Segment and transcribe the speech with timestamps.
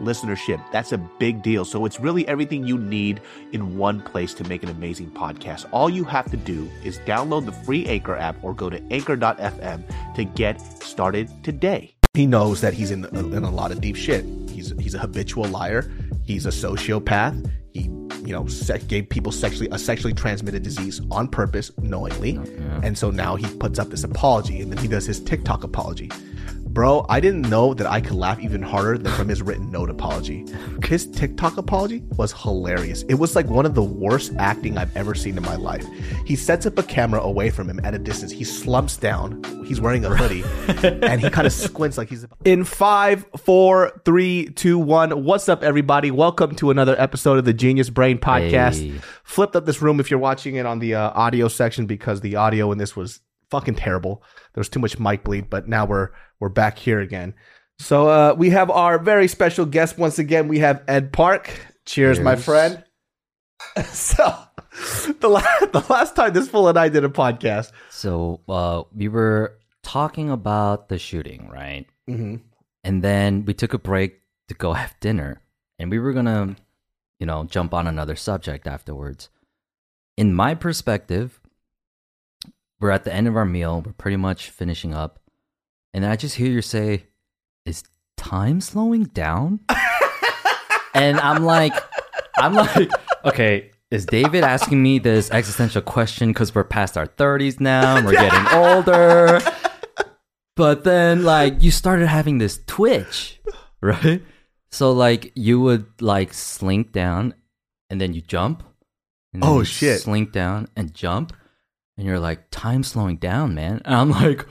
[0.00, 0.62] listenership.
[0.72, 1.64] That's a big deal.
[1.64, 3.20] So it's really everything you need
[3.52, 5.66] in one place to make an amazing podcast.
[5.72, 10.14] All you have to do is download the free Anchor app or go to anchor.fm
[10.14, 11.94] to get started today.
[12.14, 14.24] He knows that he's in, in a lot of deep shit.
[14.50, 15.90] He's, he's a habitual liar.
[16.24, 17.50] He's a sociopath.
[17.72, 17.84] He,
[18.24, 22.98] you know, se- gave people sexually a sexually transmitted disease on purpose, knowingly, oh, and
[22.98, 26.10] so now he puts up this apology, and then he does his TikTok apology.
[26.72, 29.90] Bro, I didn't know that I could laugh even harder than from his written note
[29.90, 30.46] apology.
[30.84, 33.02] His TikTok apology was hilarious.
[33.10, 35.86] It was like one of the worst acting I've ever seen in my life.
[36.24, 38.32] He sets up a camera away from him at a distance.
[38.32, 39.42] He slumps down.
[39.66, 40.44] He's wearing a hoodie,
[40.82, 45.24] and he kind of squints like he's in five, four, three, two, one.
[45.24, 46.10] What's up, everybody?
[46.10, 48.80] Welcome to another episode of the Genius Brain Podcast.
[48.80, 49.00] Hey.
[49.24, 52.36] Flipped up this room if you're watching it on the uh, audio section because the
[52.36, 53.20] audio in this was
[53.52, 54.22] fucking terrible.
[54.54, 56.08] There was too much mic bleed, but now we're
[56.40, 57.34] we're back here again.
[57.78, 60.48] So uh, we have our very special guest once again.
[60.48, 61.50] We have Ed Park.
[61.84, 62.82] Cheers, my friend.
[63.84, 64.24] so
[65.20, 69.08] the la- the last time this fool and I did a podcast, So uh, we
[69.08, 71.86] were talking about the shooting, right?
[72.08, 72.36] Mm-hmm.
[72.84, 75.42] And then we took a break to go have dinner,
[75.78, 76.56] and we were gonna,
[77.20, 79.28] you know, jump on another subject afterwards.
[80.16, 81.41] In my perspective,
[82.82, 83.82] we're at the end of our meal.
[83.86, 85.20] We're pretty much finishing up,
[85.94, 87.04] and I just hear you say,
[87.64, 87.84] "Is
[88.16, 89.60] time slowing down?"
[90.94, 91.72] and I'm like,
[92.36, 92.90] I'm like,
[93.24, 93.70] okay.
[93.90, 98.12] Is David asking me this existential question because we're past our 30s now and we're
[98.12, 99.38] getting older?
[100.56, 103.38] But then, like, you started having this twitch,
[103.82, 104.22] right?
[104.70, 107.34] So, like, you would like slink down
[107.90, 108.62] and then you jump.
[109.34, 110.00] And then Oh, you shit.
[110.00, 111.34] Slink down and jump.
[111.96, 113.82] And you're like, time's slowing down, man.
[113.84, 114.46] And I'm like,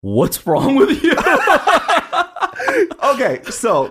[0.00, 1.12] what's wrong with you?
[3.04, 3.90] okay, so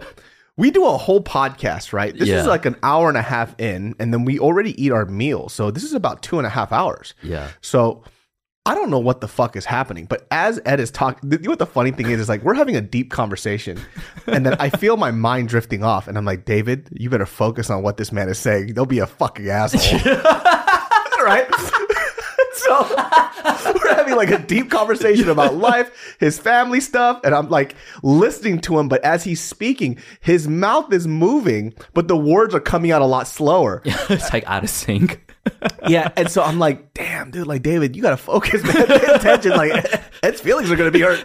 [0.58, 2.18] we do a whole podcast, right?
[2.18, 5.06] This is like an hour and a half in, and then we already eat our
[5.06, 5.50] meal.
[5.50, 7.14] So this is about two and a half hours.
[7.24, 7.50] yeah.
[7.62, 8.04] So
[8.68, 11.52] I don't know what the fuck is happening, but as Ed is talking, you know
[11.52, 12.20] what the funny thing is?
[12.20, 13.80] Is like we're having a deep conversation,
[14.26, 17.70] and then I feel my mind drifting off, and I'm like, David, you better focus
[17.70, 18.74] on what this man is saying.
[18.74, 20.00] Don't be a fucking asshole,
[21.24, 21.46] right?
[22.66, 27.76] So we're having like a deep conversation about life, his family stuff, and I'm like
[28.04, 32.60] listening to him, but as he's speaking, his mouth is moving, but the words are
[32.60, 33.82] coming out a lot slower.
[33.86, 35.22] it's like out of sync.
[35.88, 38.88] Yeah, and so I'm like, damn, dude, like David, you gotta focus, man.
[38.88, 39.52] Pay attention.
[39.52, 39.86] Like
[40.24, 41.22] Ed's feelings are gonna be hurt.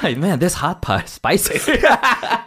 [0.00, 1.60] Hey, man, this hot pie is spicy.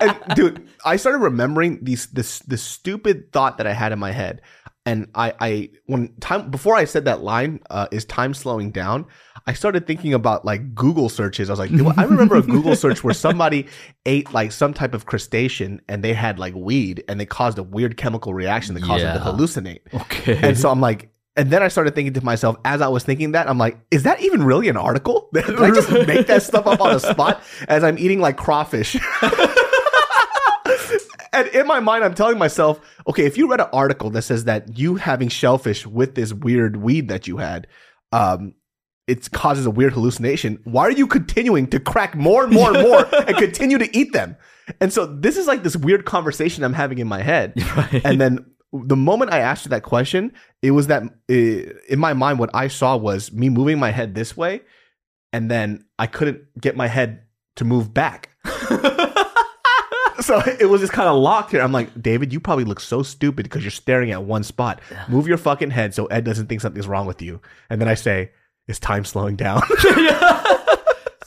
[0.01, 4.11] and dude, I started remembering these this this stupid thought that I had in my
[4.11, 4.41] head.
[4.87, 9.05] And I, I when time before I said that line, uh, is time slowing down?
[9.45, 11.49] I started thinking about like Google searches.
[11.49, 13.67] I was like, I remember a Google search where somebody
[14.05, 17.63] ate like some type of crustacean and they had like weed and they caused a
[17.63, 19.81] weird chemical reaction that caused them to hallucinate.
[19.93, 20.39] Okay.
[20.41, 23.33] And so I'm like, and then I started thinking to myself as I was thinking
[23.33, 25.29] that, I'm like, is that even really an article?
[25.33, 28.97] Did I just make that stuff up on the spot as I'm eating like crawfish?
[31.33, 34.45] And in my mind, I'm telling myself, okay, if you read an article that says
[34.45, 37.67] that you having shellfish with this weird weed that you had,
[38.11, 38.53] um,
[39.07, 40.59] it causes a weird hallucination.
[40.65, 44.13] Why are you continuing to crack more and more and more and continue to eat
[44.13, 44.35] them?
[44.81, 47.53] And so this is like this weird conversation I'm having in my head.
[47.77, 48.01] Right.
[48.03, 52.13] And then the moment I asked you that question, it was that uh, in my
[52.13, 54.61] mind, what I saw was me moving my head this way,
[55.31, 57.23] and then I couldn't get my head
[57.57, 58.29] to move back.
[60.27, 61.61] so it was just kind of locked here.
[61.61, 64.81] I'm like, David, you probably look so stupid because you're staring at one spot.
[65.07, 67.41] Move your fucking head so Ed doesn't think something's wrong with you.
[67.69, 68.31] And then I say,
[68.67, 69.61] is time slowing down?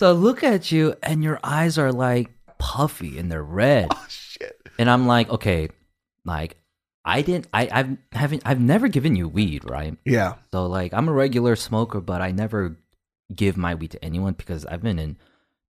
[0.00, 3.88] So look at you, and your eyes are like puffy and they're red.
[3.90, 4.58] oh, shit.
[4.78, 5.68] And I'm like, okay,
[6.24, 6.56] like
[7.04, 9.98] I didn't, I, I've haven't, I've never given you weed, right?
[10.06, 10.36] Yeah.
[10.52, 12.78] So like, I'm a regular smoker, but I never
[13.34, 15.18] give my weed to anyone because I've been in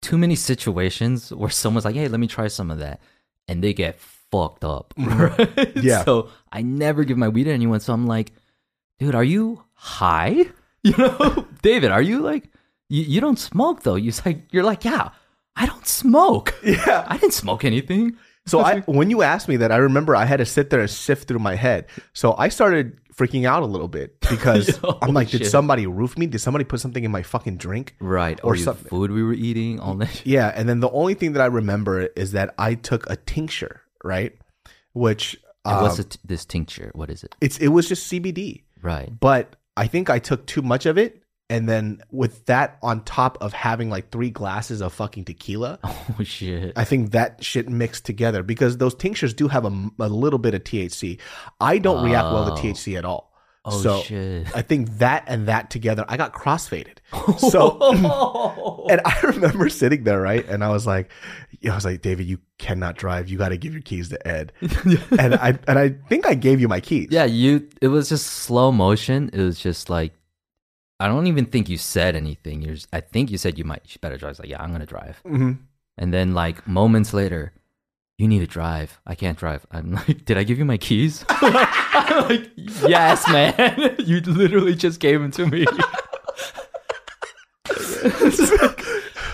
[0.01, 3.01] too many situations where someone's like, hey, let me try some of that,
[3.51, 5.19] and they get fucked up, mm-hmm.
[5.19, 5.77] right?
[5.77, 6.05] Yeah.
[6.05, 7.81] So I never give my weed to anyone.
[7.81, 8.33] So I'm like,
[9.01, 10.47] dude, are you high?
[10.83, 12.49] You know, David, are you like
[12.89, 13.97] you, you don't smoke though?
[13.97, 15.11] You like you're like, yeah,
[15.55, 16.55] I don't smoke.
[16.65, 17.05] Yeah.
[17.07, 18.17] I didn't smoke anything.
[18.47, 20.89] So I, when you asked me that, I remember I had to sit there and
[20.89, 21.85] sift through my head.
[22.15, 25.51] So I started freaking out a little bit because Oh, I'm like, did shit.
[25.51, 26.27] somebody roof me?
[26.27, 27.95] Did somebody put something in my fucking drink?
[28.01, 28.41] Right.
[28.43, 28.89] Or Or, something.
[28.89, 30.25] food we were eating all that.
[30.27, 33.83] Yeah, and then the only thing that I remember is that I took a tincture,
[34.03, 34.33] right?
[34.93, 36.91] Which um, What's it, this tincture?
[36.95, 37.35] What is it?
[37.41, 39.11] it's it was just CBD, Right.
[39.21, 41.20] but I think I took too much of it,
[41.51, 46.17] and then with that on top of having like three glasses of fucking tequila, Oh
[46.25, 46.73] shit.
[46.77, 50.55] I think that shit mixed together because those tinctures do have a, a little bit
[50.55, 51.19] of THC.
[51.61, 52.57] I don't react well to Oh.
[52.57, 53.29] THC at all.
[53.63, 54.47] Oh so shit.
[54.57, 56.97] I think that and that together, I got crossfaded.
[57.51, 58.87] So oh.
[58.89, 60.47] and I remember sitting there, right?
[60.49, 61.11] And I was like,
[61.69, 63.29] I was like, David, you cannot drive.
[63.29, 64.53] You got to give your keys to Ed.
[65.19, 67.09] and I and I think I gave you my keys.
[67.11, 67.69] yeah, you.
[67.83, 69.29] It was just slow motion.
[69.33, 70.13] It was just like,
[71.01, 72.63] I don't even think you said anything.
[72.63, 72.75] You're.
[72.75, 73.83] Just, I think you said you might.
[73.89, 74.29] You better drive.
[74.29, 75.19] I was like, yeah, I'm gonna drive.
[75.25, 75.53] hmm
[75.99, 77.53] And then like moments later,
[78.19, 79.01] you need to drive.
[79.07, 79.67] I can't drive.
[79.73, 81.25] I'm like, did I give you my keys?
[81.31, 83.97] I'm like, yes, man.
[83.99, 85.65] you literally just gave them to me.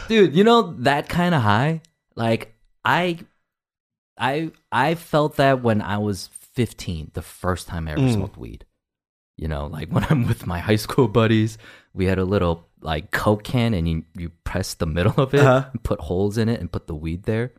[0.08, 1.82] Dude, you know that kind of high?
[2.14, 2.54] Like
[2.84, 3.18] I
[4.16, 8.14] I I felt that when I was 15, the first time I ever Mm.
[8.14, 8.64] smoked weed.
[9.36, 11.58] You know, like when I'm with my high school buddies,
[11.94, 15.40] we had a little like Coke can and you, you press the middle of it,
[15.40, 15.68] Uh-huh.
[15.72, 17.52] and put holes in it and put the weed there.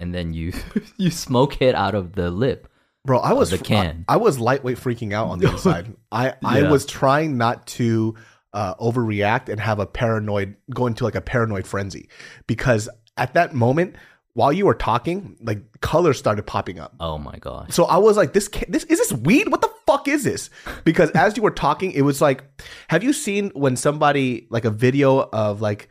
[0.00, 0.52] And then you
[0.96, 2.68] you smoke it out of the lip.
[3.04, 4.04] Bro, I was the can.
[4.08, 5.94] I, I was lightweight freaking out on the inside.
[6.12, 6.70] I I Yeah.
[6.70, 8.14] was trying not to
[8.52, 12.08] uh, overreact and have a paranoid go into like a paranoid frenzy
[12.46, 13.96] because at that moment
[14.34, 16.94] while you were talking, like colors started popping up.
[17.00, 17.70] Oh my gosh.
[17.74, 19.48] So I was like, "This, ca- this is this weed?
[19.48, 20.50] What the fuck is this?"
[20.84, 22.44] Because as you were talking, it was like,
[22.88, 25.88] have you seen when somebody like a video of like,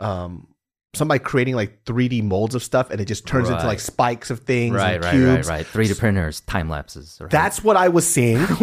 [0.00, 0.48] um,
[0.94, 4.40] somebody creating like 3D molds of stuff and it just turns into like spikes of
[4.40, 5.46] things, Right, right, cubes.
[5.48, 5.86] right, right.
[5.88, 7.18] 3D printers, time lapses.
[7.20, 7.30] Right?
[7.30, 8.38] That's what I was seeing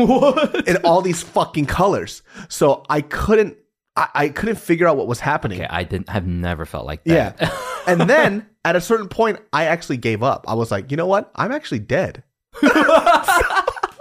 [0.67, 2.23] in all these fucking colors.
[2.49, 3.57] So I couldn't,
[3.95, 5.59] I, I couldn't figure out what was happening.
[5.59, 5.67] okay.
[5.69, 6.09] I didn't.
[6.09, 7.33] I've never felt like Yeah.
[7.87, 10.45] and then at a certain point, I actually gave up.
[10.47, 11.29] I was like, you know what?
[11.35, 12.23] I'm actually dead.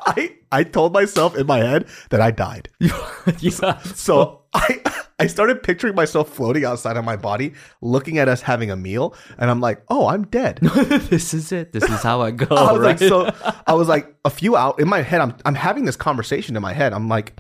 [0.07, 2.69] I I told myself in my head that I died.
[3.39, 3.81] yeah.
[3.95, 4.81] So I
[5.19, 9.15] I started picturing myself floating outside of my body, looking at us having a meal,
[9.39, 10.59] and I'm like, oh, I'm dead.
[10.63, 11.73] this is it.
[11.73, 12.55] This is how I go.
[12.55, 13.01] I was right?
[13.01, 13.31] like, so
[13.67, 15.21] I was like a few out in my head.
[15.21, 16.93] I'm I'm having this conversation in my head.
[16.93, 17.39] I'm like,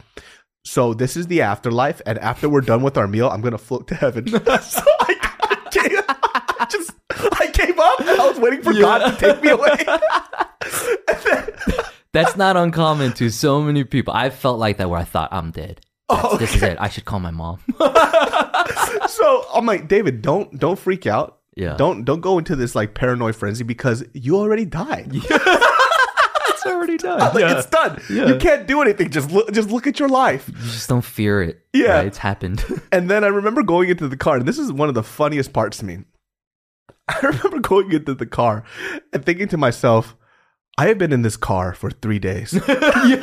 [0.65, 3.89] so this is the afterlife, and after we're done with our meal, I'm gonna float
[3.89, 4.29] to heaven.
[4.29, 8.01] so I, I, gave, I just I gave up.
[8.01, 9.85] And I was waiting for God to take me away.
[12.13, 14.13] That's not uncommon to so many people.
[14.15, 15.81] I felt like that where I thought I'm dead.
[16.09, 16.77] Oh, This is it.
[16.79, 17.59] I should call my mom.
[19.09, 21.39] so I'm like, David, don't don't freak out.
[21.57, 21.77] Yeah.
[21.77, 25.11] Don't don't go into this like paranoid frenzy because you already died.
[25.13, 27.19] it's already done.
[27.19, 28.01] Like, It's done.
[28.11, 28.27] Yeah.
[28.27, 29.11] You can't do anything.
[29.11, 30.49] Just look just look at your life.
[30.49, 31.63] You just don't fear it.
[31.73, 31.93] Yeah.
[31.95, 32.07] right?
[32.07, 32.65] It's happened.
[32.91, 35.53] And then I remember going into the car, and this is one of the funniest
[35.55, 35.99] parts to me.
[37.09, 38.65] I remember going into the car
[39.13, 40.15] and thinking to myself,
[40.79, 42.53] I have been in this car for three days.
[42.55, 43.23] and, then, and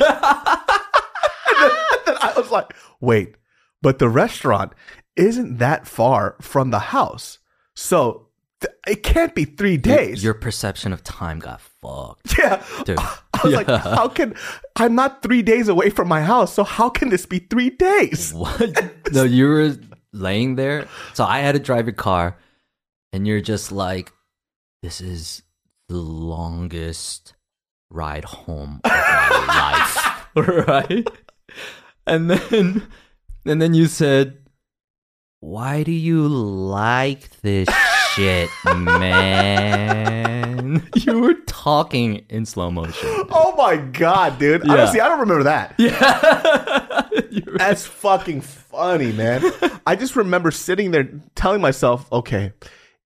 [2.20, 3.36] I was like, wait,
[3.82, 4.72] but the restaurant
[5.16, 7.38] isn't that far from the house.
[7.74, 8.28] So
[8.60, 10.22] th- it can't be three days.
[10.22, 12.34] Your perception of time got fucked.
[12.38, 12.64] yeah.
[12.84, 12.98] Dude.
[12.98, 14.34] I was like, "How can
[14.76, 16.52] I'm not three days away from my house?
[16.52, 18.34] So how can this be three days?
[18.34, 19.12] What?
[19.12, 19.76] no, you were
[20.12, 20.88] laying there.
[21.14, 22.36] So I had to drive your car,
[23.14, 24.12] and you're just like,
[24.82, 25.42] this is
[25.88, 27.34] the longest
[27.90, 30.36] ride home of my life.
[30.68, 31.08] right?
[32.06, 32.86] And then
[33.44, 34.38] and then you said,
[35.40, 37.68] Why do you like this
[38.14, 40.88] shit, man?
[40.96, 43.08] You were talking in slow motion.
[43.30, 44.62] Oh my god, dude.
[44.64, 44.72] Yeah.
[44.72, 45.74] Honestly, I don't remember that.
[45.78, 47.08] Yeah.
[47.56, 49.42] That's fucking funny, man.
[49.86, 52.52] I just remember sitting there telling myself, okay,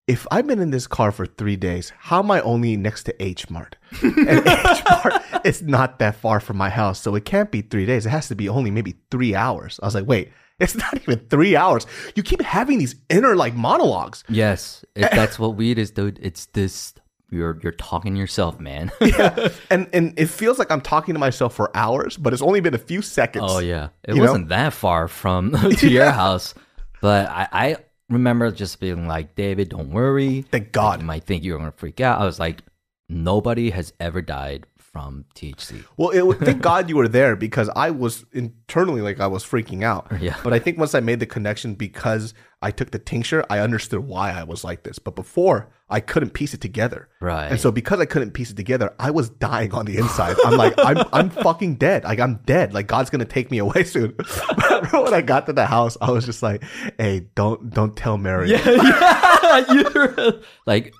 [0.07, 3.23] if I've been in this car for three days, how am I only next to
[3.23, 3.75] H Mart?
[4.03, 7.85] And H Mart is not that far from my house, so it can't be three
[7.85, 8.05] days.
[8.05, 9.79] It has to be only maybe three hours.
[9.81, 11.85] I was like, wait, it's not even three hours.
[12.15, 14.23] You keep having these inner like monologues.
[14.29, 16.19] Yes, if that's what weed is, dude.
[16.21, 16.93] It's this.
[17.31, 18.91] You're you're talking to yourself, man.
[19.01, 19.49] Yeah.
[19.71, 22.75] and and it feels like I'm talking to myself for hours, but it's only been
[22.75, 23.45] a few seconds.
[23.47, 26.53] oh yeah, it wasn't that far from to your house,
[27.01, 27.77] but I, I
[28.09, 30.41] remember just being like, David, don't worry.
[30.43, 31.01] Thank God.
[31.01, 32.21] You might think you're gonna freak out.
[32.21, 32.61] I was like,
[33.09, 35.83] nobody has ever died from THC.
[35.97, 39.83] Well, it, thank God you were there because I was internally like I was freaking
[39.83, 40.07] out.
[40.21, 40.37] Yeah.
[40.41, 43.99] But I think once I made the connection because I took the tincture, I understood
[43.99, 44.97] why I was like this.
[44.97, 47.09] But before, I couldn't piece it together.
[47.19, 47.47] Right.
[47.51, 50.37] And so because I couldn't piece it together, I was dying on the inside.
[50.45, 52.05] I'm like, I'm I'm fucking dead.
[52.05, 52.73] Like I'm dead.
[52.73, 54.15] Like God's gonna take me away soon.
[54.15, 56.63] But when I got to the house, I was just like,
[56.97, 58.49] hey, don't don't tell Mary.
[58.49, 60.31] yeah, yeah.
[60.65, 60.93] Like,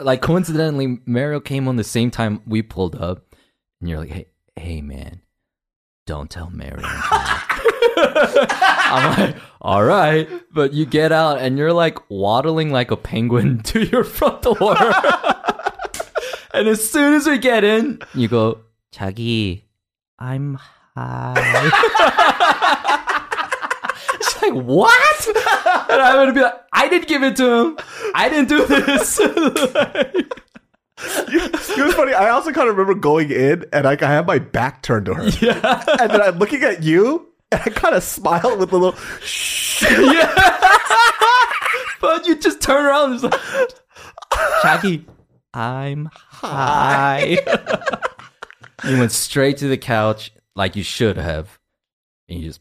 [0.00, 3.34] like coincidentally, Mario came on the same time we pulled up,
[3.80, 4.26] and you're like, "Hey,
[4.56, 5.20] hey, man,
[6.06, 6.82] don't tell Mario."
[8.00, 13.62] I'm like, "All right," but you get out and you're like waddling like a penguin
[13.64, 14.76] to your front door,
[16.54, 18.60] and as soon as we get in, you go,
[18.92, 19.62] "Chagi,
[20.18, 20.58] I'm
[20.96, 23.14] high."
[24.42, 27.78] Like, "What?" And I'm gonna be like, "I didn't give it to him.
[28.14, 29.20] I didn't do this."
[31.00, 32.12] It was funny.
[32.12, 35.14] I also kind of remember going in and like I had my back turned to
[35.14, 35.28] her.
[35.40, 35.84] yeah.
[36.00, 39.82] And then I'm looking at you and I kind of smiled with a little shh.
[39.90, 40.34] Yeah.
[42.00, 43.40] but you just turn around and like,
[44.62, 45.04] Chagi,
[45.54, 47.38] I'm high.
[48.84, 51.60] you went straight to the couch like you should have.
[52.28, 52.60] And you just,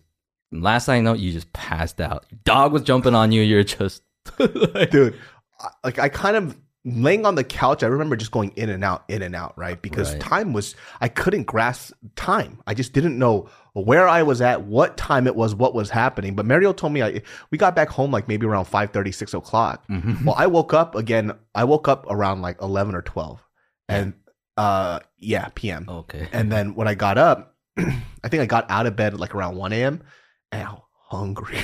[0.51, 2.25] last thing I know, you just passed out.
[2.29, 3.41] Your dog was jumping on you.
[3.41, 4.03] You're just,
[4.39, 5.15] like, dude
[5.59, 8.83] I- like i kind of laying on the couch i remember just going in and
[8.83, 9.81] out in and out right?
[9.81, 10.21] Because Right.
[10.21, 12.61] time was i couldn't grasp time.
[12.67, 16.35] I just didn't know where i was at what time it was what was happening.
[16.35, 19.83] But mario told me I, we got back home like maybe around 5 6 o'clock.
[19.89, 23.41] Well i woke up again i woke up around like 11 or 12
[23.89, 24.13] and
[24.57, 26.27] uh yeah pm okay.
[26.33, 29.55] and then when i got up i think i got out of bed like around
[29.55, 30.01] 1 a.m
[30.53, 31.55] was hungry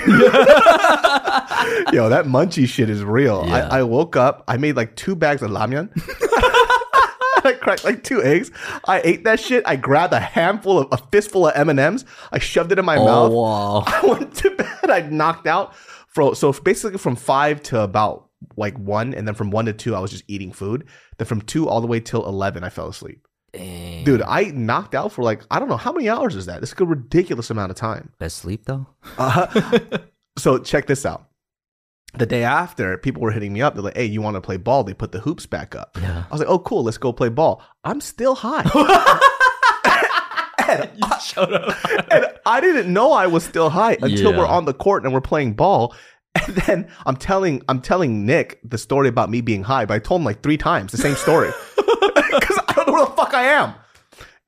[1.93, 3.43] Yo, that munchie shit is real.
[3.45, 3.67] Yeah.
[3.69, 5.89] I, I woke up, I made like two bags of ramyun.
[7.45, 8.51] I cracked like two eggs.
[8.85, 9.63] I ate that shit.
[9.67, 12.05] I grabbed a handful of a fistful of M and M's.
[12.31, 13.31] I shoved it in my oh, mouth.
[13.31, 13.83] wow.
[13.85, 14.89] I went to bed.
[14.89, 15.75] I knocked out.
[16.07, 19.95] From, so basically, from five to about like one, and then from one to two,
[19.95, 20.87] I was just eating food.
[21.17, 23.27] Then from two all the way till eleven, I fell asleep.
[23.53, 24.03] Dang.
[24.03, 26.63] Dude, I knocked out for like I don't know how many hours is that.
[26.63, 28.11] It's like a ridiculous amount of time.
[28.19, 28.87] Best sleep though?
[29.17, 29.99] Uh,
[30.37, 31.27] so check this out.
[32.15, 33.73] The day after, people were hitting me up.
[33.75, 35.97] They're like, "Hey, you want to play ball?" They put the hoops back up.
[36.01, 36.23] Yeah.
[36.29, 36.83] I was like, "Oh, cool.
[36.83, 38.63] Let's go play ball." I'm still high,
[40.95, 41.75] you showed up.
[42.11, 44.37] and I didn't know I was still high until Yeah.
[44.37, 45.95] we're on the court and we're playing ball.
[46.47, 49.99] And then I'm telling I'm telling Nick the story about me being high, but I
[49.99, 53.33] told him like three times the same story because I don't know where the fuck
[53.33, 53.75] I am.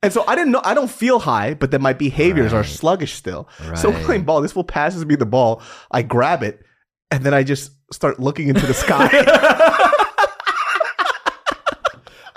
[0.02, 3.14] And so I didn't know I don't feel high, but then my behaviors are sluggish
[3.14, 3.48] still.
[3.74, 4.40] So we're playing ball.
[4.40, 5.62] This fool passes me the ball.
[5.90, 6.60] I grab it,
[7.10, 9.08] and then I just start looking into the sky.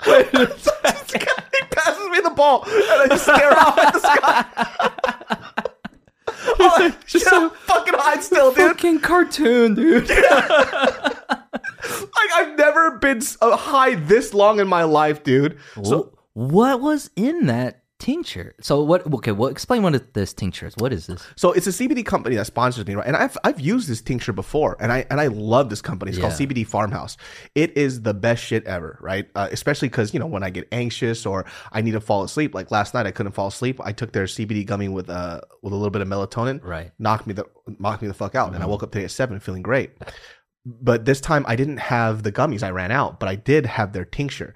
[0.04, 0.22] he
[1.70, 4.44] passes me the ball, and I just stare off at the sky.
[6.58, 8.68] I'm just so fucking high still, dude.
[8.70, 10.10] Fucking cartoon, dude.
[11.82, 15.58] Like I've never been uh, high this long in my life, dude.
[15.82, 18.54] So what was in that tincture?
[18.62, 19.06] So what?
[19.14, 20.74] Okay, well, explain what this tincture is.
[20.78, 21.22] What is this?
[21.36, 23.06] So it's a CBD company that sponsors me, right?
[23.06, 26.10] And I've I've used this tincture before, and I and I love this company.
[26.12, 27.16] It's called CBD Farmhouse.
[27.54, 29.28] It is the best shit ever, right?
[29.34, 32.54] Uh, especially because you know when I get anxious or I need to fall asleep.
[32.54, 33.80] Like last night, I couldn't fall asleep.
[33.84, 36.92] I took their CBD gummy with uh with a little bit of melatonin, Right.
[36.98, 37.44] knocked me the
[37.78, 39.90] knocked me the fuck out, and I woke up today at seven feeling great.
[40.64, 42.62] But this time I didn't have the gummies.
[42.62, 44.54] I ran out, but I did have their tincture.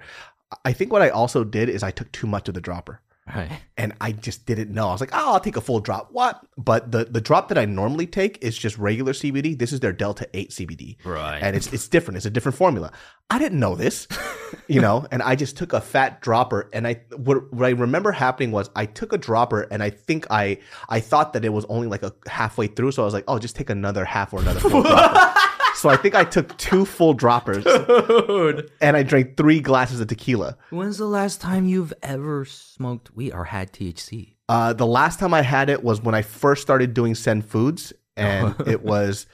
[0.63, 3.01] I think what I also did is I took too much of the dropper
[3.33, 3.49] Right.
[3.75, 4.87] and I just didn't know.
[4.87, 6.09] I was like, oh, I'll take a full drop.
[6.11, 6.45] What?
[6.59, 9.57] But the the drop that I normally take is just regular CBD.
[9.57, 10.97] This is their Delta 8 CBD.
[11.03, 11.39] Right.
[11.41, 12.17] And it's it's different.
[12.17, 12.91] It's a different formula.
[13.31, 14.07] I didn't know this,
[14.67, 18.11] you know, and I just took a fat dropper and I what, what I remember
[18.11, 21.65] happening was I took a dropper and I think I I thought that it was
[21.65, 22.91] only like a halfway through.
[22.91, 25.33] So I was like, oh, just take another half or another full dropper.
[25.85, 27.63] So I think I took two full droppers
[28.27, 28.71] Dude.
[28.81, 30.57] and I drank three glasses of tequila.
[30.71, 34.33] When's the last time you've ever smoked weed or had THC?
[34.49, 37.93] Uh, the last time I had it was when I first started doing Send Foods,
[38.17, 39.27] and it was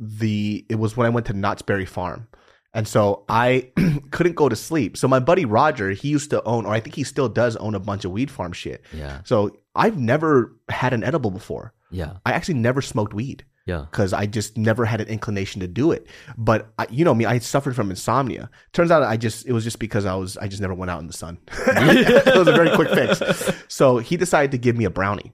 [0.00, 2.26] the it was when I went to Knott's Berry Farm,
[2.72, 3.70] and so I
[4.10, 4.96] couldn't go to sleep.
[4.96, 7.76] So my buddy Roger, he used to own, or I think he still does own
[7.76, 8.82] a bunch of weed farm shit.
[8.92, 9.20] Yeah.
[9.22, 11.72] So I've never had an edible before.
[11.92, 12.14] Yeah.
[12.26, 13.86] I actually never smoked weed Yeah.
[13.90, 16.06] because I just never had an inclination to do it.
[16.36, 18.50] But I, you know me, I suffered from insomnia.
[18.72, 21.00] Turns out I just it was just because I was I just never went out
[21.00, 21.38] in the sun.
[21.48, 23.50] it was a very quick fix.
[23.68, 25.32] So he decided to give me a brownie.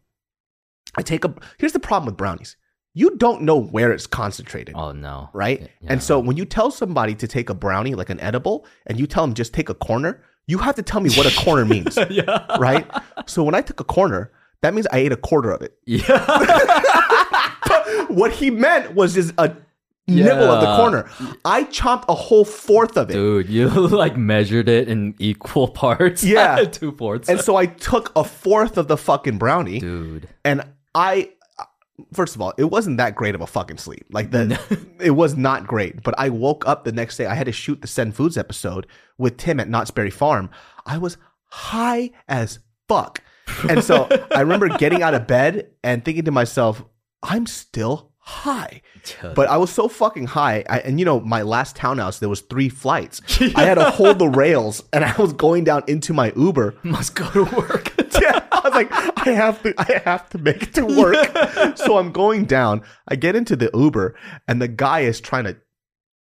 [0.97, 2.57] I take a here's the problem with brownies.
[2.93, 4.75] You don't know where it's concentrated.
[4.77, 5.29] Oh no.
[5.33, 5.63] Right?
[5.81, 5.93] Yeah.
[5.93, 9.07] And so when you tell somebody to take a brownie, like an edible, and you
[9.07, 11.97] tell them just take a corner, you have to tell me what a corner means,
[12.11, 12.57] yeah.
[12.59, 12.89] right?
[13.27, 14.33] So when I took a corner,
[14.63, 15.79] that means I ate a quarter of it.
[15.87, 17.40] Yeah.
[18.09, 19.55] What he meant was just a
[20.09, 21.09] nibble of the corner.
[21.45, 23.15] I chomped a whole fourth of it.
[23.15, 26.25] Dude, you like measured it in equal parts.
[26.31, 26.65] Yeah.
[26.65, 27.29] Two fourths.
[27.29, 30.29] And so I took a fourth of the fucking brownie Dude.
[30.45, 30.63] and
[30.95, 31.31] I
[32.13, 34.07] first of all, it wasn't that great of a fucking sleep.
[34.11, 34.59] Like the
[35.01, 36.03] it was not great.
[36.03, 37.27] But I woke up the next day.
[37.27, 38.87] I had to shoot the Send Foods episode
[39.19, 40.51] with Tim at Knott's Berry Farm.
[40.87, 43.23] I was high as fuck.
[43.69, 46.85] And so I remember getting out of bed and thinking to myself,
[47.23, 48.83] I'm still high.
[49.35, 52.43] But I was so fucking high, I, and you know, my last townhouse there was
[52.43, 53.21] three flights.
[53.57, 56.77] I had to hold the rails, and I was going down into my Uber.
[56.83, 57.95] must go to work.
[58.21, 58.93] Yeah, I was like,
[59.27, 61.77] I have to, I have to make it to work.
[61.79, 62.83] so I'm going down.
[63.09, 64.15] I get into the Uber,
[64.47, 65.57] and the guy is trying to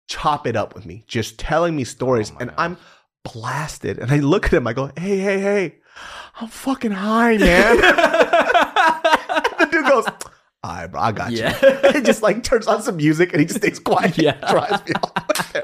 [0.06, 2.52] chop it up with me, just telling me stories, Oh and.
[2.56, 2.76] I'm
[3.24, 3.98] blasted.
[3.98, 5.74] And I look at him, I go, Hey, hey, hey,
[6.40, 7.76] I'm fucking high, man.
[9.58, 10.06] the dude goes.
[10.64, 11.56] All right, bro, I got Yeah.
[11.62, 11.68] you.
[11.98, 14.16] it just like turns on some music and he just stays quiet.
[14.22, 14.32] Yeah.
[14.50, 15.56] drives me off.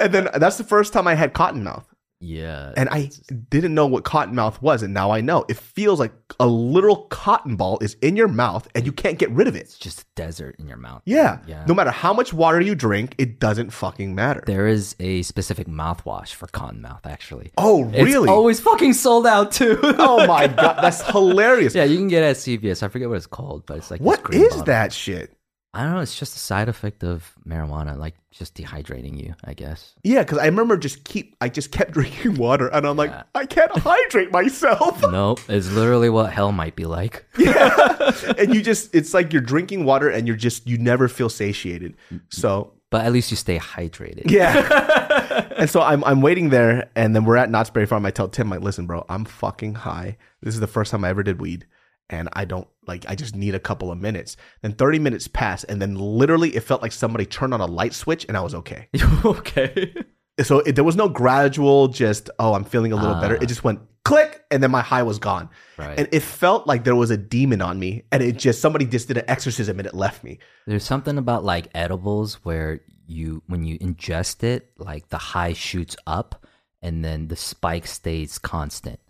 [0.00, 1.84] and then that's the first time I had cottonmouth
[2.20, 2.72] yeah.
[2.76, 3.10] and I
[3.50, 5.44] didn't know what cotton mouth was, and now I know.
[5.48, 9.30] It feels like a literal cotton ball is in your mouth, and you can't get
[9.30, 9.60] rid of it.
[9.60, 11.02] it's just desert in your mouth.
[11.04, 11.38] Yeah.
[11.46, 11.64] Yeah.
[11.68, 14.42] No matter how much water you drink, it doesn't fucking matter.
[14.46, 17.52] There is a specific mouthwash for cotton mouth, actually.
[17.56, 18.28] oh, It's really?
[18.28, 19.78] always fucking sold out too.
[19.82, 21.74] oh my god, that's hilarious.
[21.74, 22.82] yeah, you can get it at CVS.
[22.82, 24.64] I forget what it's called, but it's like What is bottle.
[24.64, 25.32] that shit?
[25.78, 26.00] I don't know.
[26.00, 29.94] It's just a side effect of marijuana, like just dehydrating you, I guess.
[30.02, 33.46] Yeah, because I remember just keep I just kept drinking water, and I'm like, I
[33.46, 35.00] can't hydrate myself.
[35.12, 37.24] nope, it's literally what hell might be like.
[37.38, 41.28] yeah, and you just it's like you're drinking water, and you're just you never feel
[41.28, 41.94] satiated.
[42.28, 44.30] So But at least you stay hydrated.
[44.32, 45.46] Yeah.
[45.56, 48.04] and so I'm I'm waiting there, and then we're at Knott's Berry Farm.
[48.04, 50.16] I tell Tim, like, listen, bro, I'm fucking high.
[50.42, 51.66] This is the first time I ever did weed,
[52.10, 53.04] and I don't like.
[53.08, 54.36] I just need a couple of minutes.
[54.62, 57.94] Then 30 minutes pass, and then literally it felt like somebody turned on a light
[57.94, 58.88] switch, and I was okay.
[59.24, 59.94] okay.
[60.42, 63.36] So it, there was no gradual, just oh, I'm feeling a little better.
[63.36, 63.42] Ah.
[63.42, 65.50] It just went click, and then my high was gone.
[65.76, 65.98] Right.
[65.98, 69.08] And it felt like there was a demon on me, and it just somebody just
[69.08, 70.38] did an exorcism, and it left me.
[70.66, 75.96] There's something about like edibles where you when you ingest it, like the high shoots
[76.06, 76.46] up
[76.82, 79.00] and then the spike stays constant,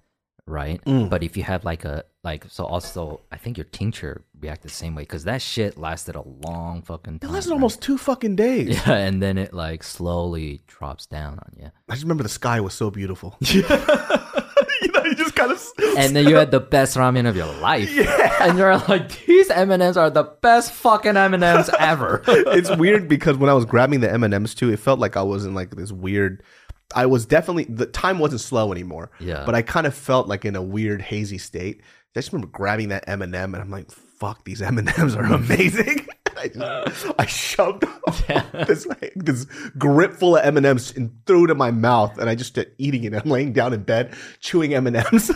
[0.49, 0.85] right?
[0.85, 1.09] Mm.
[1.11, 4.75] But if you have like a like so also I think your tincture reacted the
[4.75, 7.55] same way because that shit lasted a long fucking It lasted right?
[7.55, 8.81] almost two fucking days.
[8.87, 11.71] yeah, and then it like slowly drops down on you.
[11.89, 13.37] I just remember the sky was so beautiful.
[13.51, 15.63] you know, you just kind of.
[15.97, 17.93] And then you had the best ramen of your life.
[17.95, 18.37] Yeah.
[18.41, 22.23] And you're like, these M and M's are the best fucking M and M's ever.
[22.27, 25.17] it's weird because when I was grabbing the M and M's too, it felt like
[25.17, 26.43] I was in like this weird.
[26.95, 29.11] I was definitely the time wasn't slow anymore.
[29.21, 29.45] Yeah.
[29.45, 31.81] but I kind of felt like in a weird hazy state.
[32.17, 34.89] I just remember grabbing that M and m and I'm like, "Fuck, these M and
[34.99, 36.07] M's are amazing."
[36.39, 37.85] I, just, I shoved
[38.67, 39.45] this like, this
[39.77, 42.51] grip full of M and M's and threw it in my mouth, and I just
[42.51, 43.13] started eating it.
[43.13, 45.31] I'm laying down in bed chewing M and M's.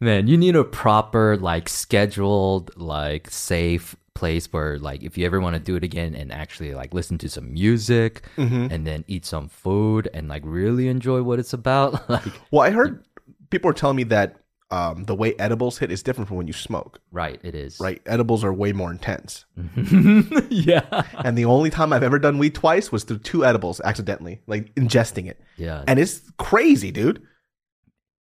[0.00, 5.40] Man, you need a proper, like, scheduled, like, safe place where, like, if you ever
[5.40, 9.24] want to do it again and actually, like, listen to some music and then eat
[9.26, 12.08] some food and, like, really enjoy what it's about.
[12.16, 13.02] like, Well, I heard
[13.50, 14.36] people were telling me that
[14.72, 17.00] um, the way edibles hit is different from when you smoke.
[17.10, 17.80] right, it is.
[17.80, 19.44] Right, edibles are way more intense.
[20.48, 21.02] yeah.
[21.24, 24.72] And the only time I've ever done weed twice was through two edibles accidentally, like
[24.76, 25.40] ingesting it.
[25.56, 25.82] Yeah.
[25.88, 27.22] And it's crazy, dude.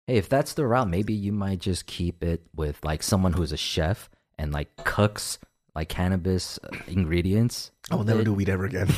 [0.07, 3.51] Hey, if that's the route, maybe you might just keep it with, like, someone who's
[3.51, 5.39] a chef and, like, cooks,
[5.75, 7.71] like, cannabis uh, ingredients.
[7.91, 8.87] I will never do weed ever again.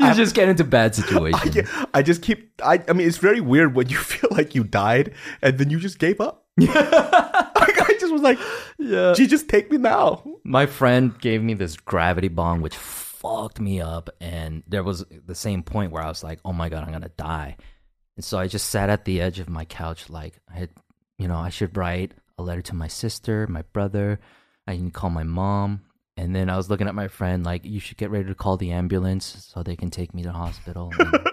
[0.00, 1.54] You just get into bad situations.
[1.54, 2.50] Yeah, I just keep.
[2.64, 2.82] I.
[2.88, 5.98] I mean, it's very weird when you feel like you died and then you just
[5.98, 6.46] gave up.
[6.58, 8.38] I just was like,
[8.78, 9.12] Yeah.
[9.14, 13.80] "Gee, just take me now." my friend gave me this gravity bong which fucked me
[13.80, 16.90] up and there was the same point where i was like oh my god i'm
[16.90, 17.54] gonna die
[18.16, 20.70] and so i just sat at the edge of my couch like i had
[21.18, 24.18] you know i should write a letter to my sister my brother
[24.70, 25.82] i can call my mom
[26.16, 28.56] and then i was looking at my friend like you should get ready to call
[28.56, 31.28] the ambulance so they can take me to the hospital and,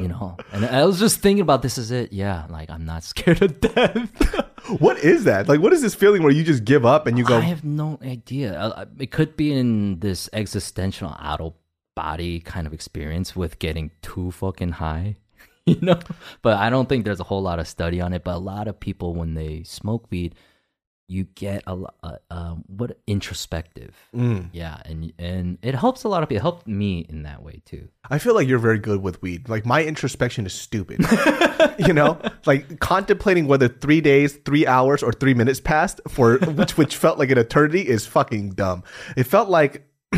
[0.00, 3.02] you know and i was just thinking about this is it yeah like i'm not
[3.12, 4.10] scared of death
[4.78, 5.48] What is that?
[5.48, 7.36] Like, what is this feeling where you just give up and you go?
[7.38, 8.86] I have no idea.
[8.98, 11.54] It could be in this existential out of
[11.94, 15.16] body kind of experience with getting too fucking high,
[15.66, 15.98] you know.
[16.42, 18.24] But I don't think there's a whole lot of study on it.
[18.24, 20.34] But a lot of people, when they smoke weed,
[21.12, 23.94] you get a lot uh, um, what introspective.
[24.14, 24.48] Mm.
[24.52, 26.38] Yeah, and and it helps a lot of people.
[26.38, 27.88] It helped me in that way too.
[28.10, 29.48] I feel like you're very good with weed.
[29.48, 31.04] Like my introspection is stupid.
[31.78, 36.76] you know, like contemplating whether three days, three hours, or three minutes passed for which
[36.78, 38.82] which felt like an eternity is fucking dumb.
[39.16, 39.86] It felt like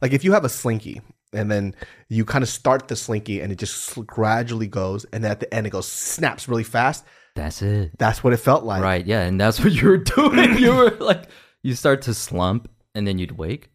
[0.00, 1.74] like if you have a slinky and then
[2.08, 5.66] you kind of start the slinky and it just gradually goes and at the end
[5.66, 7.04] it goes snaps really fast.
[7.40, 7.92] That's it.
[7.98, 8.82] That's what it felt like.
[8.82, 9.06] Right.
[9.06, 10.58] Yeah, and that's what you were doing.
[10.58, 11.24] you were like,
[11.62, 13.70] you start to slump, and then you'd wake,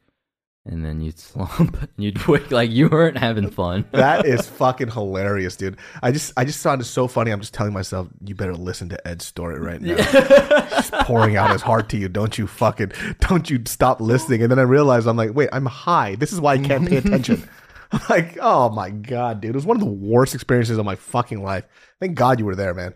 [0.68, 2.52] and then you'd slump, and you'd wake.
[2.52, 3.84] Like you weren't having fun.
[3.92, 5.78] That is fucking hilarious, dude.
[6.04, 7.32] I just I just found it so funny.
[7.32, 9.96] I'm just telling myself, you better listen to Ed's story right now.
[9.96, 12.08] He's pouring out his heart to you.
[12.08, 14.44] Don't you fucking don't you stop listening.
[14.44, 16.16] And then I realized I'm like, wait, I'm high.
[16.18, 17.50] This is why I can't pay attention.
[17.92, 19.52] I'm like, oh my god, dude.
[19.52, 21.66] It was one of the worst experiences of my fucking life.
[22.00, 22.94] Thank God you were there, man.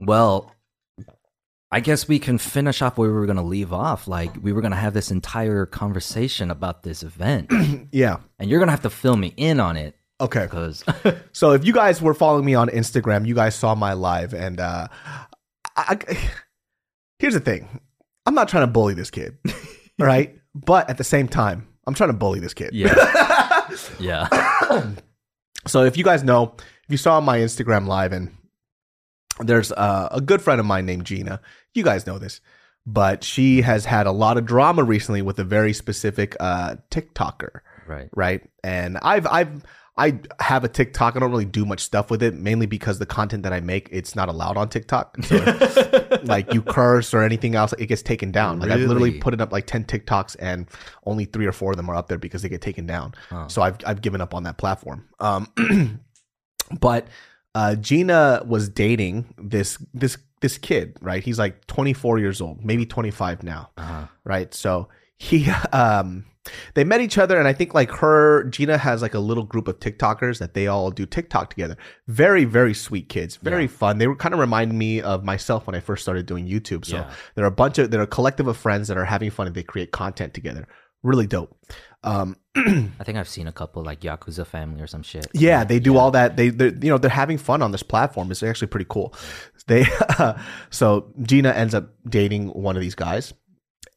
[0.00, 0.54] Well,
[1.72, 4.08] I guess we can finish off where we were going to leave off.
[4.08, 7.50] Like we were going to have this entire conversation about this event,
[7.92, 8.16] Yeah.
[8.38, 10.44] and you're going to have to fill me in on it Okay.
[10.44, 10.84] because
[11.32, 14.58] So if you guys were following me on Instagram, you guys saw my live, and
[14.58, 14.88] uh,
[15.76, 16.18] I, I-
[17.20, 17.68] here's the thing:
[18.26, 19.38] I'm not trying to bully this kid,
[19.98, 20.36] right?
[20.54, 22.70] But at the same time, I'm trying to bully this kid.
[22.72, 23.68] yeah,
[24.00, 24.26] yeah,
[25.68, 28.34] So if you guys know, if you saw my Instagram live, and
[29.40, 31.40] there's uh, a good friend of mine named Gina.
[31.74, 32.40] You guys know this,
[32.86, 37.60] but she has had a lot of drama recently with a very specific uh, TikToker.
[37.86, 38.08] right.
[38.14, 38.42] right?
[38.62, 39.64] And I've I've
[40.00, 41.14] I have a TikTok.
[41.14, 43.88] I don't really do much stuff with it, mainly because the content that I make
[43.92, 45.22] it's not allowed on TikTok.
[45.24, 45.36] So
[46.24, 48.60] like you curse or anything else, it gets taken down.
[48.60, 50.66] Like I've literally put it up like ten TikToks, and
[51.04, 53.14] only three or four of them are up there because they get taken down.
[53.28, 53.48] Huh.
[53.48, 55.06] So I've I've given up on that platform.
[55.18, 56.00] Um,
[56.80, 57.06] but
[57.54, 61.22] uh, Gina was dating this this this kid, right?
[61.22, 64.06] He's like 24 years old, maybe 25 now Uh-huh.
[64.24, 64.54] right?
[64.54, 66.24] So he um
[66.74, 69.68] they met each other and I think like her Gina has like a little group
[69.68, 71.76] of TikTokers that they all do TikTok together.
[72.08, 73.68] Very very sweet kids, very Yeah.
[73.68, 73.98] fun.
[73.98, 76.86] They were kind of remind me of myself when I first started doing YouTube.
[76.86, 77.10] So Yeah.
[77.34, 79.62] they're a bunch of they're a collective of friends that are having fun and they
[79.62, 80.66] create content together.
[81.02, 81.54] Really dope.
[82.02, 85.26] Um I think I've seen a couple like Yakuza Family or some shit.
[85.34, 86.36] yeah, they do all that.
[86.36, 88.30] They, they, you know, they're having fun on this platform.
[88.30, 89.14] It's actually pretty cool.
[89.68, 89.86] They,
[90.70, 93.32] so Gina ends up dating one of these guys,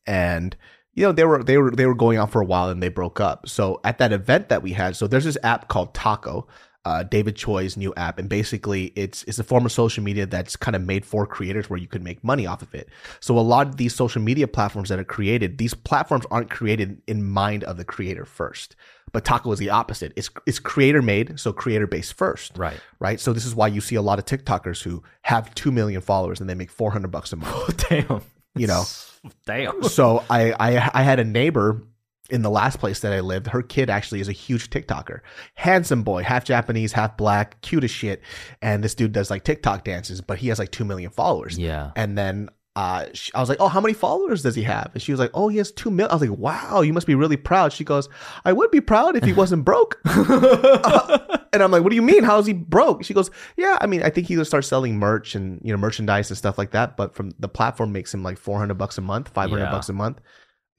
[0.05, 0.55] and
[0.93, 2.89] you know they were they were they were going out for a while and they
[2.89, 3.49] broke up.
[3.49, 6.47] So at that event that we had, so there's this app called Taco.
[6.85, 10.57] Uh, David Choi's new app, and basically it's it's a form of social media that's
[10.57, 12.89] kind of made for creators where you can make money off of it.
[13.21, 17.01] So a lot of these social media platforms that are created, these platforms aren't created
[17.07, 18.75] in mind of the creator first.
[19.13, 20.11] But Taco is the opposite.
[20.17, 22.79] It's it's creator made, so creator based first Right.
[22.99, 23.17] right?
[23.19, 26.41] So this is why you see a lot of TikTokers who have two million followers
[26.41, 27.87] and they make four hundred bucks a month.
[27.89, 28.21] Damn.
[28.55, 28.83] You know.
[29.45, 29.83] Damn.
[29.83, 31.81] so I, I I had a neighbor
[32.29, 33.47] in the last place that I lived.
[33.47, 35.19] Her kid actually is a huge TikToker,
[35.55, 38.21] handsome boy, half Japanese, half black, cute as shit.
[38.61, 41.57] And this dude does like TikTok dances, but he has like two million followers.
[41.59, 41.91] Yeah.
[41.95, 45.01] And then uh, she, I was like, "Oh, how many followers does he have?" And
[45.03, 46.09] she was like, "Oh, he has two million.
[46.09, 48.09] I was like, "Wow, you must be really proud." She goes,
[48.45, 51.19] "I would be proud if he wasn't broke." Uh,
[51.53, 52.23] and I'm like, "What do you mean?
[52.23, 54.97] How is he broke?" She goes, "Yeah, I mean, I think he will start selling
[54.97, 56.97] merch and you know merchandise and stuff like that.
[56.97, 59.69] But from the platform makes him like 400 bucks a month, 500 Yeah.
[59.71, 60.19] bucks a month."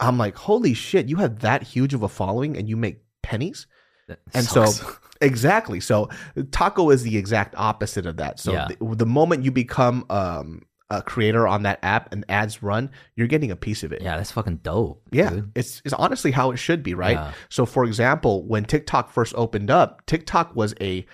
[0.01, 1.09] I'm like, "Holy shit!
[1.09, 3.67] You have that huge of a following and you make pennies."
[4.09, 4.81] That And sucks.
[4.81, 5.81] so exactly.
[5.81, 6.11] So
[6.51, 8.39] taco is the exact opposite of that.
[8.39, 8.69] So Yeah.
[8.81, 13.27] the, the moment you become um, a creator on that app and ads run, you're
[13.29, 14.03] getting a piece of it.
[14.03, 15.03] yeah, that's fucking dope.
[15.11, 15.53] Yeah, dude.
[15.55, 17.17] it's it's honestly how it should be, right?
[17.17, 17.33] Yeah.
[17.49, 21.07] So, for example, when TikTok first opened up, TikTok was a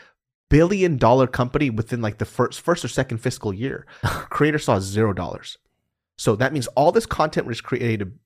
[0.48, 3.86] billion dollar company within like the first first or second fiscal year.
[4.02, 5.58] Creator saw zero dollars.
[6.18, 8.18] So that means all this content was created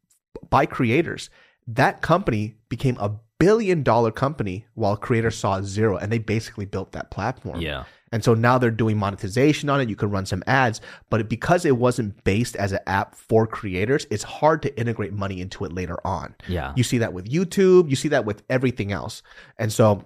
[0.51, 1.31] by creators.
[1.66, 6.92] That company became a billion dollar company while creators saw zero, and they basically built
[6.92, 7.61] that platform.
[7.61, 7.85] Yeah.
[8.12, 9.88] And so now they're doing monetization on it.
[9.88, 14.07] You can run some ads, but because it wasn't based as an app for creators,
[14.09, 16.37] it's hard to integrate money into it later on.
[16.47, 16.73] Yeah.
[16.77, 19.23] You see that with YouTube, you see that with everything else.
[19.59, 20.05] And so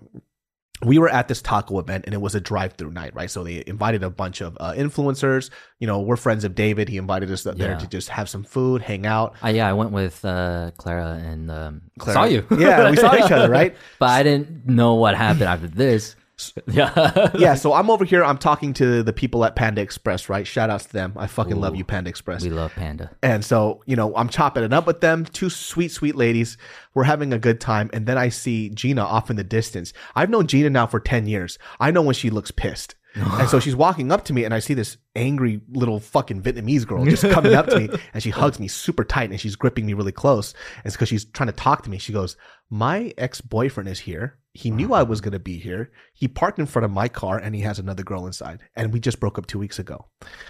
[0.84, 3.30] we were at this taco event and it was a drive-through night, right?
[3.30, 5.50] So they invited a bunch of uh, influencers.
[5.80, 6.88] You know, we're friends of David.
[6.88, 7.78] He invited us there Yeah.
[7.78, 9.34] to just have some food, hang out.
[9.42, 12.46] Uh, yeah, I went with uh, Clara and um, Clara- saw you.
[12.56, 13.76] Yeah, we saw each other, right?
[13.98, 16.14] But I didn't know what happened after this.
[16.68, 17.30] Yeah.
[17.36, 18.22] yeah, so I'm over here.
[18.22, 20.46] I'm talking to the people at Panda Express, right?
[20.46, 21.14] Shout outs to them.
[21.16, 22.42] I fucking love you, Panda Express.
[22.42, 23.10] we love Panda.
[23.22, 25.24] And so, you know, I'm chopping it up with them.
[25.24, 26.56] Two sweet, sweet ladies.
[26.94, 27.90] We're having a good time.
[27.92, 29.92] And then I see Gina off in the distance.
[30.14, 31.58] I've known Gina now for 10 years.
[31.80, 32.94] I know when she looks pissed.
[33.14, 36.86] and so she's walking up to me, and I see this angry little fucking Vietnamese
[36.86, 39.86] girl just coming up to me, and she hugs me super tight, and she's gripping
[39.86, 40.52] me really close.
[40.76, 41.98] And it's because she's trying to talk to me.
[41.98, 42.36] She goes,
[42.70, 44.36] "My ex boyfriend is here.
[44.58, 45.92] He knew I was gonna be here.
[46.14, 48.60] He parked in front of my car, and he has another girl inside.
[48.74, 50.06] And we just broke up two weeks ago.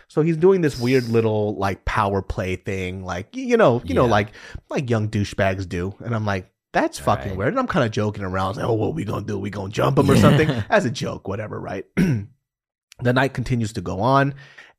[0.08, 4.06] So he's doing this weird little like power play thing, like you know, you know,
[4.06, 4.28] like
[4.70, 5.94] like young douchebags do.
[6.00, 7.38] And I'm like." That's fucking Right.
[7.38, 7.48] weird.
[7.54, 8.56] And I'm kind of joking around.
[8.56, 9.38] Like, oh, what we gonna do?
[9.38, 10.50] We gonna jump him or something?
[10.70, 11.86] As a joke, whatever, right?
[11.96, 14.34] the night continues to go on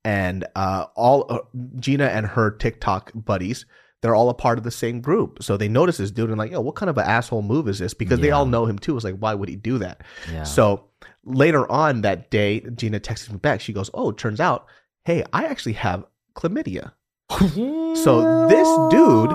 [0.05, 1.39] and uh, all uh,
[1.79, 3.65] gina and her tiktok buddies
[4.01, 5.43] they're all a part of the same group.
[5.43, 7.79] So they notice this dude and like yo what kind of an asshole move is
[7.79, 7.93] this?
[7.93, 8.95] Because they all know him too.
[8.95, 10.01] It's like why would he do that?
[10.31, 10.43] Yeah.
[10.43, 10.85] so
[11.25, 13.61] later on that day gina texts me back.
[13.61, 14.65] She goes oh turns out
[15.05, 16.91] hey i actually have chlamydia.
[18.03, 19.31] So this dude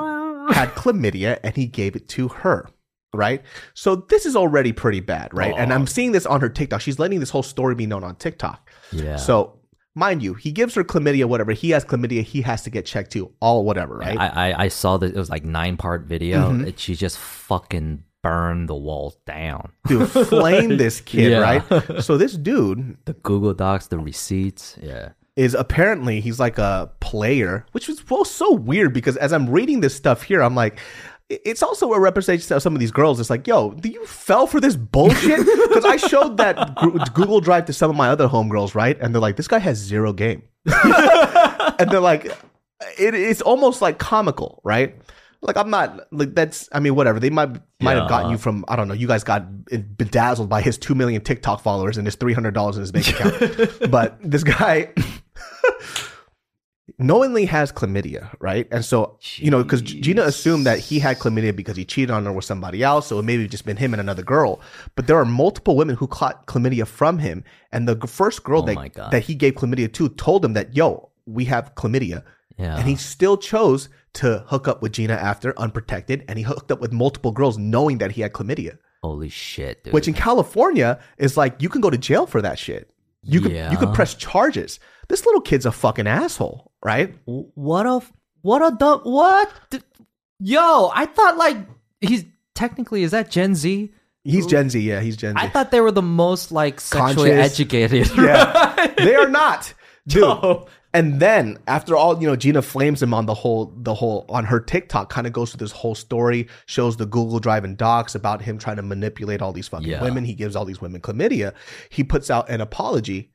[0.54, 2.68] had chlamydia and he gave it to her
[3.12, 3.42] right?
[3.74, 5.54] So this is already pretty bad right?
[5.56, 5.74] And Oh.
[5.76, 6.80] i'm seeing this on her tiktok.
[6.80, 8.68] She's letting this whole story be known on tiktok.
[8.90, 9.16] Yeah.
[9.16, 9.60] so,
[9.94, 11.52] mind you, he gives her chlamydia, whatever.
[11.52, 12.22] He has chlamydia.
[12.22, 13.32] He has to get checked too.
[13.40, 14.18] All whatever, right?
[14.18, 16.50] I, I I saw that it was like nine part video.
[16.50, 16.66] Mhm.
[16.66, 19.70] It, she just fucking burned the walls down.
[19.86, 21.38] Dude, flame this kid, Yeah.
[21.40, 22.02] right?
[22.02, 24.76] So this dude The Google Docs, the receipts.
[24.82, 25.10] Yeah.
[25.36, 29.80] is apparently he's like a player, which was well so weird because as I'm reading
[29.80, 30.78] this stuff here, I'm like.
[31.44, 33.20] It's also a representation of some of these girls.
[33.20, 35.46] It's like, yo, do you fell for this bullshit?
[35.74, 36.76] Because I showed that
[37.14, 38.96] Google Drive to some of my other homegirls, right?
[39.00, 40.44] And they're like, this guy has zero game.
[40.66, 42.26] and they're like,
[42.96, 44.94] it, it's almost like comical, right?
[45.44, 46.68] Like I'm not like that's.
[46.72, 47.20] I mean, whatever.
[47.20, 48.64] They might might have gotten you from.
[48.66, 48.94] I don't know.
[48.94, 49.44] You guys got
[49.96, 53.08] bedazzled by his two million TikTok followers and his three hundred dollars in his bank
[53.08, 53.80] account.
[53.90, 54.92] but this guy
[56.98, 58.68] knowingly has chlamydia, right?
[58.70, 62.24] And so you know, because Gina assumed that he had chlamydia because he cheated on
[62.24, 64.60] her with somebody else, so it maybe just been him and another girl.
[64.94, 68.66] But there are multiple women who caught chlamydia from him, and the first girl Oh
[68.66, 72.22] that that he gave chlamydia to told him that, "Yo, we have chlamydia."
[72.58, 72.76] Yeah.
[72.76, 76.80] And he still chose to hook up with Gina after unprotected, and he hooked up
[76.80, 78.78] with multiple girls knowing that he had chlamydia.
[79.02, 79.92] Holy shit, dude.
[79.92, 82.90] Which in California is like you can go to jail for that shit.
[83.22, 84.78] You could you could press charges.
[85.08, 87.14] This little kid's a fucking asshole, right?
[87.24, 88.00] what a
[88.42, 89.50] what a dumb what?
[90.40, 91.56] Yo, I thought like
[92.00, 93.92] he's technically is that Gen Z?
[94.26, 95.38] He's Gen Z, yeah, he's Gen Z.
[95.42, 97.52] I thought they were the most like sexually Conscious.
[97.52, 98.10] educated.
[98.16, 99.72] yeah, they are not,
[100.08, 100.22] dude.
[100.22, 100.66] No.
[100.94, 104.44] And then after all, you know, Gina flames him on the whole, the whole on
[104.44, 108.14] her TikTok, kind of goes through this whole story, shows the Google Drive and docs
[108.14, 110.00] about him trying to manipulate all these fucking Yeah.
[110.02, 110.24] women.
[110.24, 111.52] He gives all these women chlamydia.
[111.90, 113.32] He puts out an apology,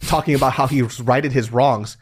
[0.00, 1.96] talking about how he righted his wrongs.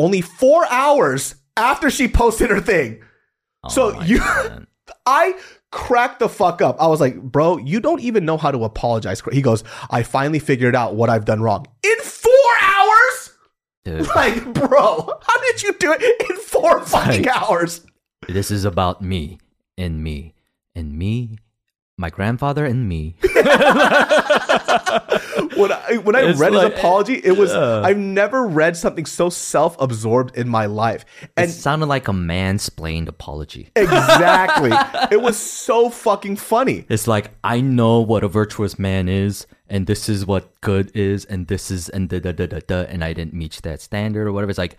[0.00, 3.02] Only four hours after she posted her thing,
[3.64, 4.66] oh So Oh my you- God.
[5.06, 5.34] I
[5.72, 6.76] cracked the fuck up.
[6.80, 9.22] I was like, bro, you don't even know how to apologize.
[9.32, 12.32] He goes, I finally figured out what I've done wrong in four
[12.62, 13.32] hours.
[13.84, 14.06] dude.
[14.14, 17.84] Like, bro, how did you do it in four fucking Like- hours?
[18.28, 19.38] This is about me
[19.78, 20.34] and me
[20.74, 21.38] and me,
[22.00, 23.14] my grandfather and me.
[25.56, 27.82] When I when I It's read like- his apology, it was Yeah.
[27.84, 31.04] I've never read something so self-absorbed in my life.
[31.22, 33.70] It And sounded like a mansplained apology.
[33.76, 34.70] exactly.
[35.10, 36.86] it was so fucking funny.
[36.88, 41.24] It's like I know what a virtuous man is, and this is what good is,
[41.26, 44.26] and this is and da da da da da, and I didn't meet that standard
[44.26, 44.50] or whatever.
[44.50, 44.76] It's like,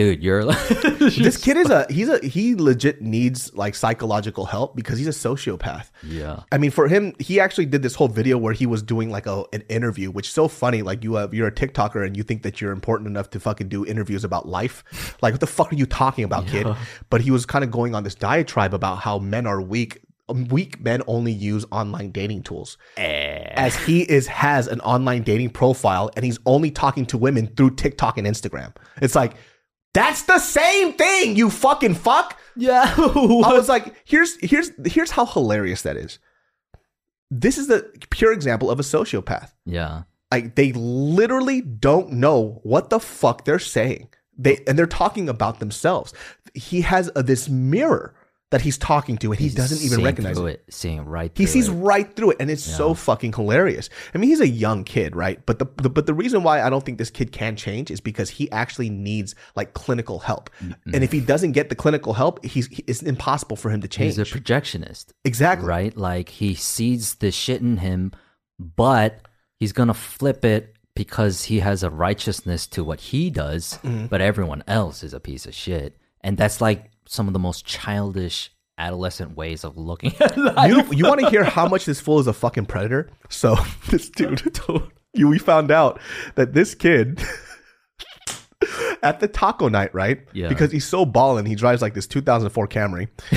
[0.00, 4.74] dude, you're like This kid is a he's a he legit needs like psychological help
[4.76, 5.90] because he's a sociopath.
[6.02, 9.10] yeah, I mean, for him, he actually did this whole video where he was doing
[9.10, 10.82] like a an interview, which is so funny.
[10.82, 13.68] Like you have you're a TikToker and you think that you're important enough to fucking
[13.68, 14.84] do interviews about life.
[15.22, 16.66] Like what the fuck are you talking about, kid?
[17.10, 20.00] But he was kind of going on this diatribe about how men are weak.
[20.28, 22.78] Um, weak men only use online dating tools.
[22.96, 23.50] Eh.
[23.54, 27.74] As he is has an online dating profile and he's only talking to women through
[27.74, 28.74] TikTok and Instagram.
[29.02, 29.34] It's like
[29.94, 32.38] that's the same thing, you fucking fuck.
[32.56, 32.94] yeah.
[32.98, 36.18] I was like, here's here's here's how hilarious that is.
[37.30, 39.52] This is the pure example of a sociopath.
[39.64, 44.08] yeah, Like they literally don't know what the fuck they're saying.
[44.36, 46.12] They and they're talking about themselves.
[46.54, 48.14] He has a, this mirror
[48.50, 50.64] that he's talking to, and he doesn't even recognize through it.
[50.66, 50.74] it.
[50.74, 51.30] Seeing right.
[51.34, 51.72] He sees it.
[51.72, 53.88] right through it, and it's so fucking hilarious.
[54.12, 55.44] I mean, he's a young kid, right?
[55.46, 58.00] But the, the but the reason why I don't think this kid can change is
[58.00, 62.44] because he actually needs like clinical help, and if he doesn't get the clinical help,
[62.44, 64.16] he's he, it's impossible for him to change.
[64.16, 65.68] He's a projectionist, exactly.
[65.68, 65.96] right?
[65.96, 68.12] Like he sees the shit in him,
[68.58, 69.20] but
[69.56, 74.06] he's gonna flip it because he has a righteousness to what he does, Mm-hmm.
[74.06, 77.66] but everyone else is a piece of shit, and that's like some of the most
[77.66, 80.70] childish adolescent ways of looking at life.
[80.70, 83.10] You you want to hear how much this fool is a fucking predator?
[83.28, 83.56] So
[83.88, 86.00] this dude, told you we found out
[86.36, 87.20] that this kid
[89.02, 90.20] at the taco night, right?
[90.32, 90.48] Yeah.
[90.48, 93.08] Because he's so ballin', he drives like this 2004 Camry.
[93.30, 93.36] He-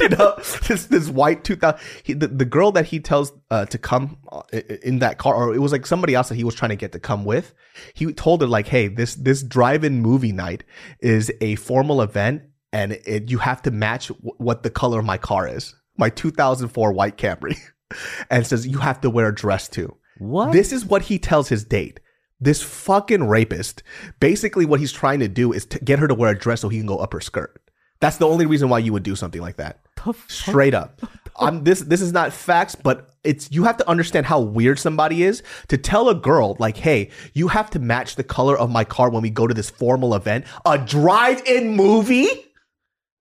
[0.00, 0.34] you know,
[0.66, 1.78] this this white 2000.
[2.02, 4.42] He, the, the girl that he tells uh, to come uh,
[4.82, 6.90] in that car, or it was like somebody else that he was trying to get
[6.92, 7.54] to come with.
[7.94, 10.64] He told her like, "Hey, this this drive-in movie night
[10.98, 12.42] is a formal event,
[12.74, 16.10] and it, you have to match w- what the color of my car is, my
[16.10, 17.56] 2004 white Camry."
[18.28, 19.94] And says you have to wear a dress too.
[20.18, 20.52] What?
[20.52, 22.00] This is what he tells his date.
[22.40, 23.84] This fucking rapist.
[24.18, 26.68] Basically, what he's trying to do is to get her to wear a dress so
[26.68, 27.60] he can go up her skirt.
[28.00, 29.80] That's the only reason why you would do something like that.
[30.28, 31.00] Straight up.
[31.38, 35.22] I'm this this is not facts, but it's you have to understand how weird somebody
[35.22, 38.84] is to tell a girl like, "Hey, you have to match the color of my
[38.84, 42.28] car when we go to this formal event, a drive-in movie,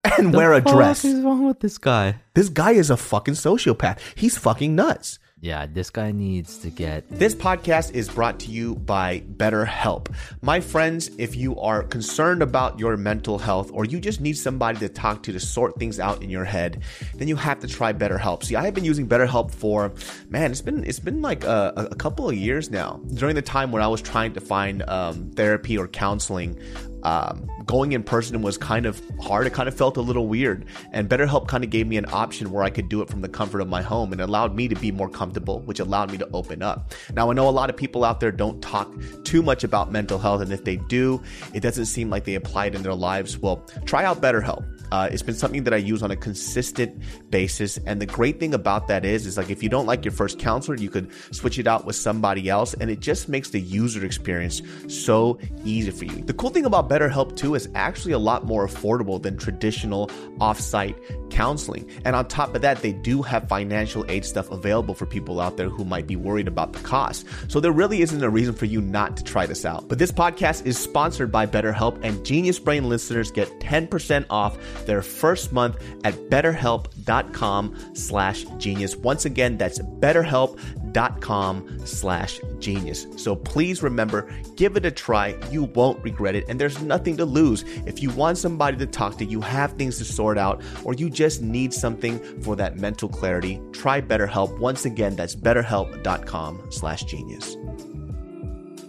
[0.19, 2.17] and wear a dress." What is wrong with this guy?
[2.35, 3.99] This guy is a fucking sociopath.
[4.15, 5.19] He's fucking nuts.
[5.39, 7.05] Yeah, this guy needs to get.
[7.11, 10.13] This podcast is brought to you by BetterHelp.
[10.41, 14.79] My friends, if you are concerned about your mental health or you just need somebody
[14.79, 16.83] to talk to to sort things out in your head,
[17.15, 18.45] then you have to try BetterHelp.
[18.45, 19.93] See, I have been using BetterHelp for
[20.31, 22.99] man, it's been it's been like a, a couple of years now.
[23.13, 26.59] During the time when I was trying to find um, therapy or counseling,
[27.07, 29.47] um, going in person was kind of hard.
[29.47, 30.67] It kind of felt a little weird.
[30.91, 33.29] And BetterHelp kind of gave me an option where I could do it from the
[33.29, 36.29] comfort of my home and allowed me to be more comfortable, which allowed me to
[36.33, 36.95] open up.
[37.15, 38.93] Now, I know a lot of people out there don't talk
[39.23, 40.41] too much about mental health.
[40.41, 41.23] And if they do,
[41.55, 43.39] it doesn't seem like they apply it in their lives.
[43.39, 44.65] Well, try out BetterHelp.
[44.93, 47.79] Uh, it's been something that I use on a consistent basis.
[47.87, 50.39] And the great thing about that is, is like if you don't like your first
[50.39, 52.75] counselor, you could switch it out with somebody else.
[52.75, 56.23] And it just makes the user experience so easy for you.
[56.23, 60.97] The cool thing about BetterHelp too is actually a lot more affordable than traditional offsite
[61.31, 61.89] counseling.
[62.05, 65.57] And on top of that, they do have financial aid stuff available for people out
[65.57, 67.27] there who might be worried about the cost.
[67.49, 69.89] So there really isn't a reason for you not to try this out.
[69.89, 75.01] But this podcast is sponsored by BetterHelp and Genius Brain listeners get 10% off their
[75.01, 78.97] first month at betterhelp.com slash genius.
[78.97, 83.07] Once again, that's betterhelp.com slash genius.
[83.17, 85.39] So please remember, give it a try.
[85.51, 86.45] You won't regret it.
[86.49, 87.65] And there's nothing to lose.
[87.87, 91.09] If you want somebody to talk to, you have things to sort out, or you
[91.09, 94.59] just need something for that mental clarity, try BetterHelp.
[94.59, 97.57] Once again, that's betterhelp.com slash genius.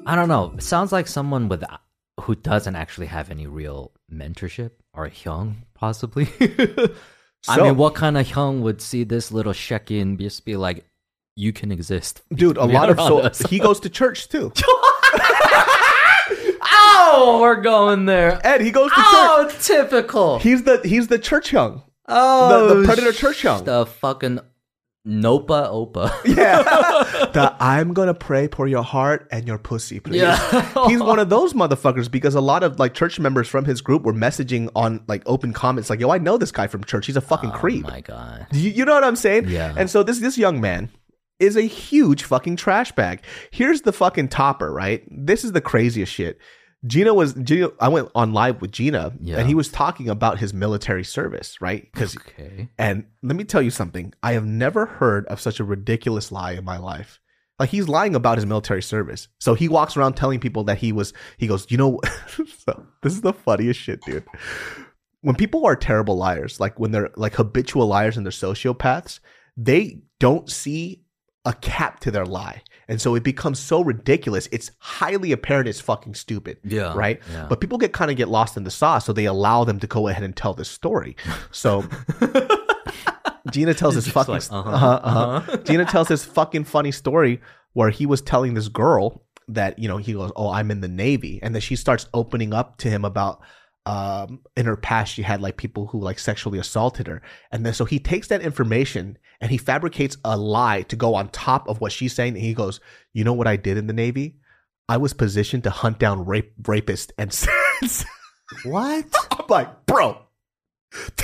[0.06, 0.56] I don't know.
[0.60, 1.64] Sounds like someone with
[2.22, 6.28] who doesn't actually have any real mentorship or hyung, possibly.
[7.48, 10.86] I mean, what kind of hyung would see this little Shekin just be like,
[11.36, 14.52] "You can exist, Dude, a lot of so us." he goes to church too.
[16.80, 18.40] Oh, we're going there.
[18.46, 19.56] Ed, he goes to oh, church.
[19.56, 20.40] Oh, typical.
[20.40, 21.84] He's the he's the church hyung.
[22.08, 23.66] Oh, the Predator Church Hyung.
[23.66, 24.40] The fucking
[25.08, 26.12] Nopa Opa.
[26.28, 26.62] Yeah.
[27.34, 30.22] the I'm gonna pray for your heart and your pussy, please.
[30.22, 30.88] Yeah.
[30.88, 34.04] He's one of those motherfuckers because a lot of like church members from his group
[34.04, 37.06] were messaging on like open comments like, yo, I know this guy from church.
[37.06, 37.86] He's a fucking oh creep.
[37.86, 38.48] Oh my god.
[38.52, 39.48] You, you know what I'm saying?
[39.48, 39.74] Yeah.
[39.78, 40.90] And so this this young man
[41.40, 43.24] is a huge fucking trash bag.
[43.52, 45.04] Here's the fucking topper, right?
[45.10, 46.40] This is the craziest shit.
[46.86, 47.70] Gina was Gina.
[47.80, 49.38] I went on live with Gina, Yeah.
[49.40, 51.88] and he was talking about his military service, right?
[51.92, 52.70] Because Okay.
[52.78, 54.14] and let me tell you something.
[54.22, 57.20] I have never heard of such a ridiculous lie in my life.
[57.60, 59.28] Like he's lying about his military service.
[59.40, 62.00] So he walks around telling people that he was he goes, "You know,
[62.66, 64.24] so this is the funniest shit, dude.
[65.22, 69.20] When people are terrible liars, like when they're like habitual liars and they're sociopaths,
[69.58, 71.02] they don't see
[71.44, 72.62] a cap to their lie.
[72.90, 74.48] And so it becomes so ridiculous.
[74.52, 76.94] It's highly apparent it's fucking stupid Yeah.
[76.96, 77.20] right?
[77.32, 77.48] Yeah.
[77.50, 79.88] But people get kind of get lost in the sauce, so they allow them to
[79.88, 81.16] go ahead and tell this story.
[81.52, 81.84] So
[83.52, 85.58] Gina tells this fucking like, uh-huh, uh-huh, uh-huh.
[85.58, 87.42] Gina tells this fucking funny story
[87.74, 90.88] where he was telling this girl that you know he goes, "Oh, I'm in the
[90.90, 93.42] Navy," and then she starts opening up to him about.
[93.86, 97.22] Um, in her past, she had like people who like sexually assaulted her,
[97.54, 101.30] and then so he takes that information and he fabricates a lie to go on
[101.30, 102.34] top of what she's saying.
[102.36, 102.80] And he goes,
[103.14, 104.36] "You know what I did in the Navy?
[104.90, 107.32] I was positioned to hunt down rape rapists and
[108.64, 109.06] What?
[109.32, 110.18] I'm like, bro,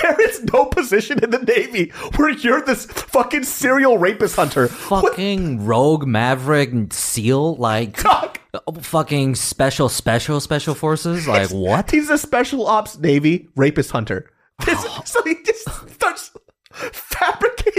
[0.01, 4.67] there is no position in the Navy where you're this fucking serial rapist hunter.
[4.67, 8.41] What fucking rogue maverick seal like fuck?
[8.81, 14.29] fucking special special special forces like what He's a special ops Navy rapist hunter.
[14.65, 16.31] This- so he just starts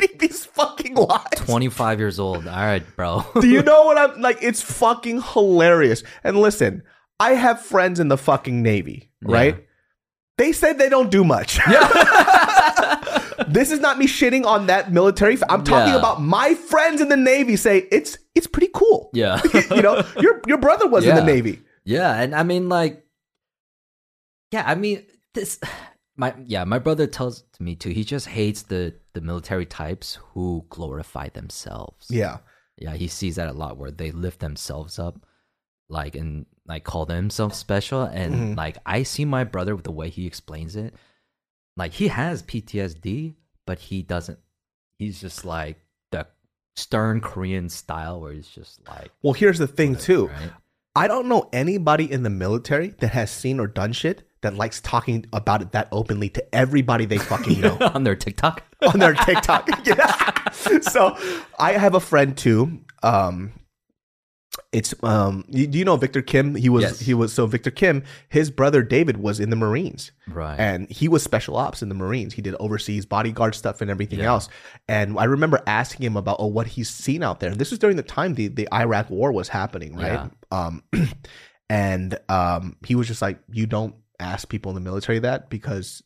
[0.07, 1.29] fabricating these fucking lies.
[1.37, 4.39] 25 years old all right bro Do you know what I'm like?
[4.43, 6.03] It's fucking hilarious.
[6.23, 6.83] And listen,
[7.21, 9.57] I have friends in the fucking Navy, right?
[9.57, 9.63] Yeah.
[10.37, 11.59] They said they don't do much.
[11.69, 13.31] Yeah.
[13.49, 15.39] this is not me shitting on that military.
[15.49, 15.99] I'm talking Yeah.
[15.99, 19.11] about my friends in the Navy say it's it's pretty cool.
[19.13, 19.41] Yeah.
[19.71, 21.63] you know, your your brother was in the Navy.
[21.85, 23.05] Yeah, and I mean like
[24.51, 25.61] Yeah, I mean this
[26.17, 27.91] my yeah, my brother tells me too.
[27.91, 32.07] He just hates the the military types who glorify themselves.
[32.11, 32.39] Yeah.
[32.77, 35.25] Yeah, he sees that a lot where they lift themselves up
[35.89, 38.57] like and like call themselves special and Mhm.
[38.57, 40.95] like I see my brother with the way he explains it.
[41.77, 43.35] Like he has PTSD,
[43.67, 44.39] but he doesn't
[44.99, 45.79] he's just like
[46.11, 46.27] the
[46.77, 50.29] stern Korean style where he's just like Well, here's the thing too.
[50.29, 50.53] right?
[50.97, 54.81] I don't know anybody in the military that has seen or done shit that likes
[54.81, 57.77] talking about it that openly to everybody they fucking know.
[57.95, 58.63] on their TikTok.
[58.93, 59.69] on their TikTok.
[59.87, 60.51] yeah.
[60.83, 61.17] So
[61.59, 62.81] I have a friend too.
[63.03, 63.53] Um,
[64.71, 66.55] it's um, you, do you know Victor Kim?
[66.55, 67.01] He was Yes.
[67.01, 68.05] he was so Victor Kim.
[68.29, 70.59] His brother David was in the Marines, Right.
[70.59, 72.35] and he was special ops in the Marines.
[72.35, 74.27] He did overseas bodyguard stuff and everything Yeah.
[74.27, 74.49] else.
[74.87, 77.51] And I remember asking him about oh what he's seen out there.
[77.51, 80.31] And this was during the time the the Iraq War was happening, right?
[80.55, 80.83] Um,
[81.69, 86.03] and um, he was just like, you don't ask people in the military that because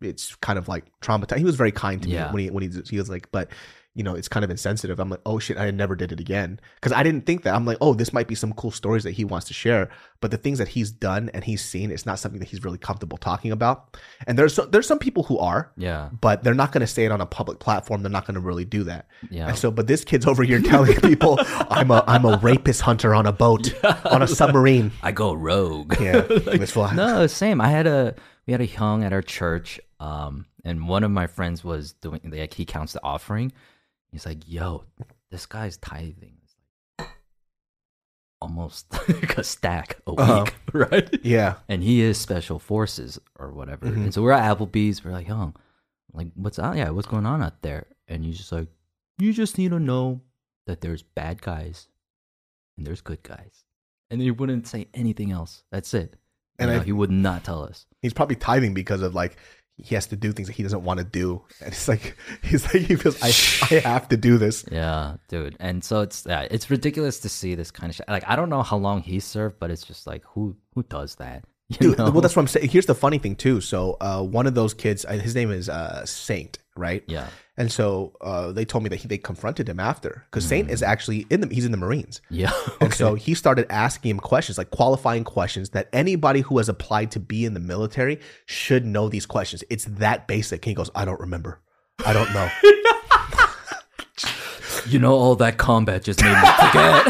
[0.00, 1.38] it's kind of like traumatized.
[1.38, 3.50] He was very kind to me when he when he, he was like, but
[3.94, 5.00] you know, it's kind of insensitive.
[5.00, 7.54] I'm like, oh shit, I never did it again because I didn't think that.
[7.54, 10.30] I'm like, oh, this might be some cool stories that he wants to share, but
[10.30, 13.18] the things that he's done and he's seen, it's not something that he's really comfortable
[13.18, 13.96] talking about.
[14.28, 16.08] And there's so, there's some people who are, yeah.
[16.20, 18.02] but they're not going to say it on a public platform.
[18.02, 19.08] They're not going to really do that.
[19.28, 19.48] Yeah.
[19.48, 21.38] And so, but this kid's over here telling people,
[21.68, 23.72] I'm a I'm a rapist hunter on a boat
[24.04, 24.92] on a submarine.
[25.02, 26.00] I go rogue.
[26.00, 26.22] Yeah,
[26.66, 26.94] fly.
[26.94, 27.60] no, same.
[27.60, 28.14] I had a
[28.46, 32.20] we had a hyung at our church, um, and one of my friends was doing
[32.24, 33.52] like he counts the offering.
[34.12, 34.84] He's like, "Yo,
[35.30, 36.54] this guy's tithing It's
[36.98, 37.08] like
[38.40, 40.46] almost like a stack a week, Uh-huh.
[40.72, 43.86] right?" Yeah, And he is special forces or whatever.
[43.86, 43.96] Mhm.
[44.04, 45.04] And so we're at Applebee's.
[45.04, 45.54] We're like, "Yo,
[46.12, 46.76] like what's out?
[46.76, 48.68] Yeah, what's going on out there?" And he's just like,
[49.18, 50.20] "You just need to know
[50.66, 51.88] that there's bad guys
[52.76, 53.64] and there's good guys."
[54.10, 55.62] And he wouldn't say anything else.
[55.70, 56.16] That's it.
[56.58, 57.86] And And I- he would not tell us.
[58.02, 59.36] he's probably tithing because of like
[59.84, 62.64] he has to do things that he doesn't want to do, and it's like he's
[62.64, 63.28] like he feels I
[63.74, 64.64] I have to do this.
[64.70, 65.56] Yeah, dude.
[65.60, 68.08] And so it's yeah, it's ridiculous to see this kind of shit.
[68.08, 71.16] Like I don't know how long he served, but it's just like who who does
[71.16, 71.44] that?
[71.78, 72.10] Dude, know?
[72.10, 72.68] well, that's what I'm saying.
[72.68, 73.60] Here's the funny thing too.
[73.60, 77.04] So, uh, one of those kids, uh, his name is uh, Saint, right?
[77.06, 80.68] yeah, And so uh, they told me that he, they confronted him after because Saint
[80.68, 82.20] is actually in the he's in the Marines.
[82.28, 82.50] yeah.
[82.80, 87.12] And so he started asking him questions, like qualifying questions that anybody who has applied
[87.12, 89.62] to be in the military should know these questions.
[89.70, 90.64] It's that basic.
[90.66, 91.60] And he goes, I don't remember.
[92.04, 92.50] I don't know.
[94.86, 97.04] you know, all that combat just made me forget.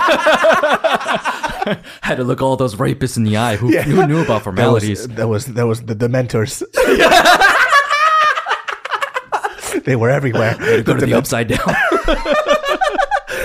[2.03, 3.57] Had to look all those rapists in the eye.
[3.57, 3.83] Who, Yeah.
[3.83, 5.09] who knew about That was, formalities?
[5.09, 6.63] that was that was the Dementors.
[9.85, 10.57] they were everywhere.
[10.59, 11.61] Go to the Dement- upside down.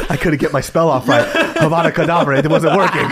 [0.10, 1.26] I couldn't get my spell off right.
[1.58, 3.10] Havana Kedavra, it wasn't working.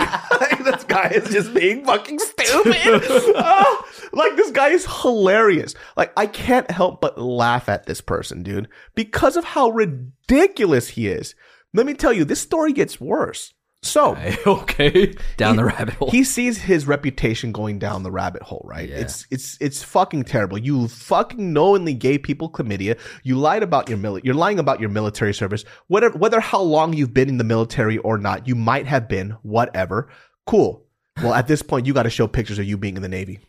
[0.64, 3.02] this guy is just being fucking stupid.
[3.36, 5.74] Ah, like this guy is hilarious.
[5.96, 11.08] Like I can't help but laugh at this person, dude, because of how ridiculous he
[11.08, 11.34] is.
[11.72, 13.52] Let me tell you, this story gets worse.
[13.84, 14.16] So
[14.46, 16.10] okay, down the rabbit hole.
[16.10, 18.88] he sees his reputation going down the rabbit hole, right?
[18.88, 18.96] Yeah.
[18.96, 20.56] It's it's it's fucking terrible.
[20.56, 22.98] You fucking knowingly gave people chlamydia.
[23.22, 25.64] You lied about your mili- You're lying about your military service.
[25.88, 29.36] Whether whether how long you've been in the military or not, you might have been.
[29.42, 30.08] Whatever.
[30.46, 30.84] Cool.
[31.22, 33.40] Well, at this point, you got to show pictures of you being in the Navy.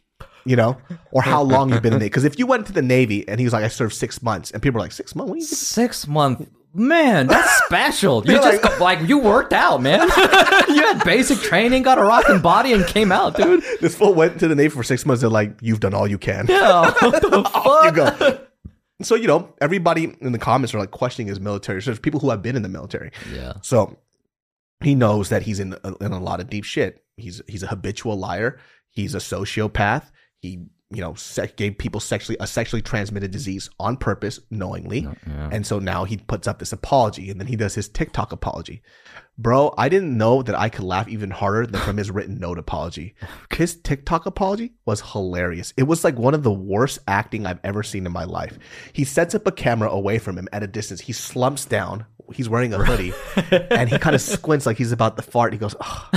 [0.43, 0.77] You know,
[1.11, 2.09] or how long you've been in the Navy.
[2.09, 4.51] Because if you went to the Navy and he was like, "I served six months,"
[4.51, 5.29] and people are like, six months?
[5.29, 6.47] What are you Six month.
[6.77, 8.23] Man, that's special.
[8.25, 10.01] You just like- like, you worked out, man.
[10.67, 13.63] you had basic training, got a rocking body, and came out, dude.
[13.79, 15.21] This fool went to the Navy for six months.
[15.21, 18.39] They're like, "You've done all you can." Yeah, what the Off you go.
[19.01, 21.81] So you know, everybody in the comments are like questioning his military.
[21.81, 23.11] So there's people who have been in the military.
[23.33, 23.97] Yeah, So
[24.83, 27.03] he knows that he's in a, in a lot of deep shit.
[27.17, 28.59] He's he's a habitual liar.
[28.89, 30.11] He's a sociopath.
[30.39, 35.01] He you know se- gave people sexually a sexually transmitted disease on purpose, knowingly.
[35.01, 35.49] yeah.
[35.51, 38.81] And so now he puts up this apology, and then he does his TikTok apology.
[39.37, 42.57] Bro, I didn't know that I could laugh even harder than from his written note
[42.57, 43.15] apology.
[43.53, 45.73] His TikTok apology was hilarious.
[45.75, 48.57] It was like one of the worst acting I've ever seen in my life.
[48.93, 51.01] He sets up a camera away from him at a distance.
[51.01, 52.05] He slumps down.
[52.33, 53.13] He's wearing a hoodie,
[53.71, 55.51] and he kind of squints like he's about to fart.
[55.51, 56.07] He goes, "Ugh.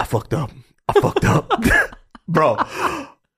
[0.00, 0.50] "I fucked up.
[0.88, 1.50] I fucked up,
[2.28, 2.56] bro."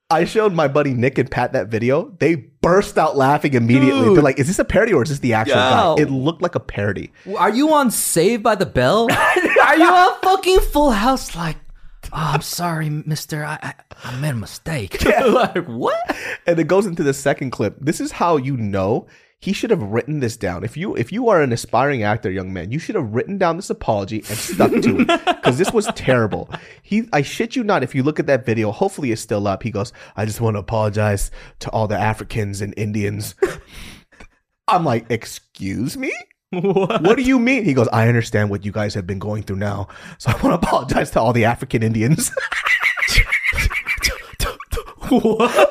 [0.09, 2.15] I showed my buddy Nick and Pat that video.
[2.21, 4.05] They burst out laughing immediately.
[4.05, 4.17] Dude.
[4.17, 5.97] They're like, "Is this a parody or is this the actual Yo.
[5.97, 7.13] guy?" It looked like a parody.
[7.37, 9.09] Are you on Saved by the Bell?
[9.67, 11.35] Are you on fucking Full House?
[11.35, 11.57] Like,
[12.05, 13.45] oh, I'm sorry, Mister.
[13.45, 13.75] I, I
[14.05, 15.05] I made a mistake.
[15.27, 16.17] like what?
[16.47, 17.77] and it goes into the second clip.
[17.81, 19.09] This is how you know
[19.39, 20.65] he should have written this down.
[20.65, 23.57] If you if you are an aspiring actor, young man, you should have written down
[23.57, 26.51] this apology and stuck to it because this was terrible.
[26.83, 27.83] He, I shit you not.
[27.83, 29.63] If you look at that video, hopefully it's still up.
[29.63, 31.31] He goes, "I just want to apologize
[31.61, 33.35] to all the Africans and Indians."
[34.69, 36.13] I'm like, "Excuse me."
[36.51, 37.03] What?
[37.03, 37.65] What do you mean?
[37.65, 39.89] He goes, I understand what you guys have been going through now.
[40.19, 42.31] So I want to apologize to all the African Indians.
[45.09, 45.71] what?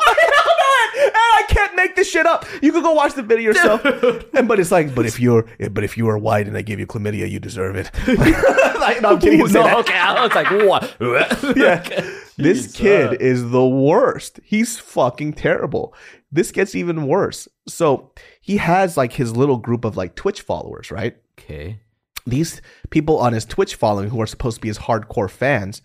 [1.85, 2.45] And I can't make this shit up.
[2.61, 3.83] You could go watch the video yourself.
[4.33, 6.79] and but it's like, but if you're but if you are white and I give
[6.79, 7.91] you chlamydia, you deserve it.
[8.79, 9.39] like, no, I'm kidding.
[9.51, 10.95] No, okay, I was like, what?
[11.55, 12.11] Yeah.
[12.37, 14.39] This kid is the worst.
[14.43, 15.93] He's fucking terrible.
[16.31, 17.47] This gets even worse.
[17.67, 18.11] So
[18.41, 21.15] he has like his little group of like Twitch followers, right?
[21.39, 21.79] Okay.
[22.25, 25.81] these people on his Twitch following who are supposed to be his hardcore fans,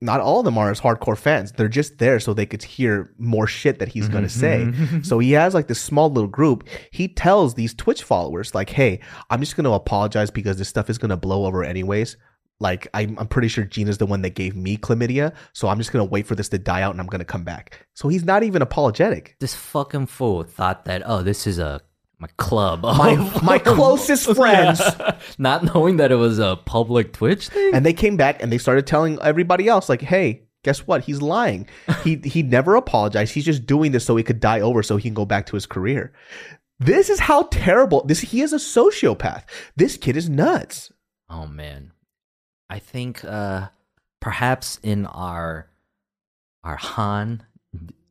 [0.00, 1.52] not all of them are as hardcore fans.
[1.52, 4.64] They're just there so they could hear more shit that he's going to say.
[4.64, 5.02] Mm-hmm.
[5.02, 6.66] so he has like this small little group.
[6.90, 10.88] He tells these Twitch followers, like, hey, I'm just going to apologize because this stuff
[10.88, 12.16] is going to blow over anyways.
[12.60, 15.34] Like, I'm, I'm pretty sure Gina's the one that gave me chlamydia.
[15.52, 17.24] So I'm just going to wait for this to die out and I'm going to
[17.26, 17.86] come back.
[17.94, 19.36] So he's not even apologetic.
[19.40, 21.80] This fucking fool thought that oh, this is a
[22.20, 22.82] my club.
[22.82, 24.80] My, my closest friends.
[25.38, 27.74] Not knowing that it was a public Twitch thing.
[27.74, 31.04] And they came back and they started telling everybody else, like, hey, guess what?
[31.04, 31.66] He's lying.
[32.04, 33.32] he he never apologized.
[33.32, 35.56] He's just doing this so he could die over so he can go back to
[35.56, 36.12] his career.
[36.78, 39.44] This is how terrible this he is a sociopath.
[39.76, 40.92] This kid is nuts.
[41.28, 41.92] Oh man.
[42.68, 43.68] I think uh
[44.20, 45.68] perhaps in our
[46.64, 47.42] our Han,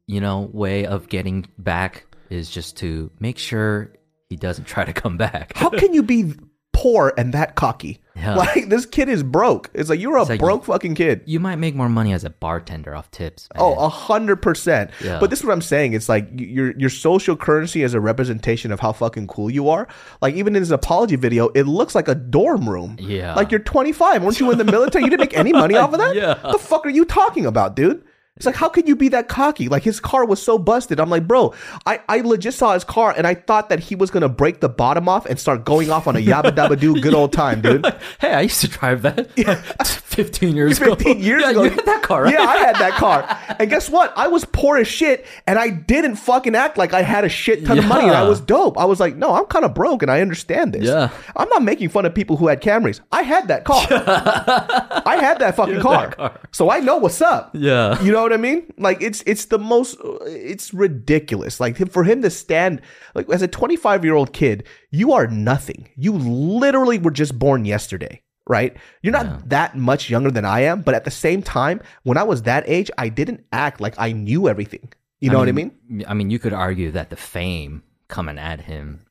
[0.08, 3.94] you know, way of getting back is just to make sure
[4.30, 5.54] he doesn't try to come back.
[5.56, 6.34] How can you be
[6.72, 8.00] poor and that cocky?
[8.16, 8.36] Yeah.
[8.36, 9.72] Like this kid is broke.
[9.74, 11.24] It's like you're a like- broke fucking kid.
[11.26, 13.48] you might make more money as a bartender off tips.
[13.56, 13.64] Man.
[13.64, 14.92] Oh, a hundred percent.
[15.02, 15.94] But this is what I'm saying.
[15.94, 19.88] It's like your your social currency is a representation of how fucking cool you are.
[20.22, 22.98] Like even in his apology video, it looks like a dorm room.
[23.00, 23.34] Yeah.
[23.36, 24.22] Like you're 25.
[24.24, 25.06] Weren't you in the military?
[25.06, 26.14] You didn't make any money off of that.
[26.16, 26.34] Yeah.
[26.52, 28.04] The fuck are you talking about, dude?
[28.40, 29.68] It's like, how could you be that cocky?
[29.68, 30.98] Like his car was so busted.
[30.98, 31.54] I'm like, bro,
[31.86, 34.70] I, I legit saw his car and I thought that he was gonna break the
[34.70, 37.86] bottom off and start going off on a yabba dabba doo good old time, dude.
[38.20, 39.28] hey, I used to drive that
[40.24, 40.96] 15 years ago.
[40.96, 41.64] 15 years yeah, ago.
[41.64, 42.34] You had that car, right?
[42.34, 43.38] Yeah, I had that car.
[43.60, 44.14] And guess what?
[44.16, 47.66] I was poor as shit and I didn't fucking act like I had a shit
[47.66, 48.78] ton of money and I was dope.
[48.78, 50.86] I was like, no, I'm kind of broke and I understand this.
[50.86, 51.10] Yeah.
[51.36, 53.02] I'm not making fun of people who had Camrys.
[53.12, 53.86] I had that car.
[53.92, 56.08] I had that fucking had car.
[56.08, 56.40] that car.
[56.52, 57.52] So I know what's up.
[57.54, 58.02] Yeah.
[58.02, 58.72] You know what I mean?
[58.78, 61.60] Like it's it's the most it's ridiculous.
[61.60, 62.82] Like for him to stand
[63.14, 65.90] like as a 25 year old kid, you are nothing.
[65.98, 68.76] You literally were just born yesterday, right?
[69.02, 72.24] You're not that much younger than I am, but at the same time, when I
[72.24, 74.92] was that age, I didn't act like I knew everything.
[75.22, 76.06] You know what I mean?
[76.08, 79.06] I mean, you could argue that the fame coming at him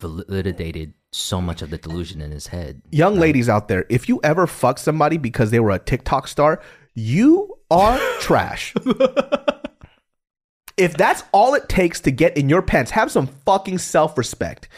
[0.00, 2.80] validated so much of the delusion in his head.
[2.90, 6.60] Young ladies out there, if you ever fuck somebody because they were a TikTok star,
[6.94, 8.74] you are trash.
[10.76, 14.68] if that's all it takes to get in your pants, have some fucking self respect.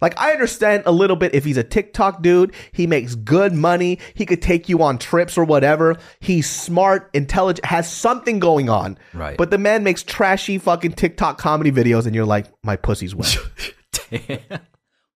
[0.00, 3.98] Like, I understand a little bit if he's a TikTok dude, he makes good money,
[4.14, 5.96] he could take you on trips or whatever.
[6.20, 8.98] He's smart, intelligent, has something going on.
[9.12, 9.36] Right.
[9.36, 13.36] But the man makes trashy fucking TikTok comedy videos, and you're like, my pussy's wet.
[14.10, 14.60] Damn.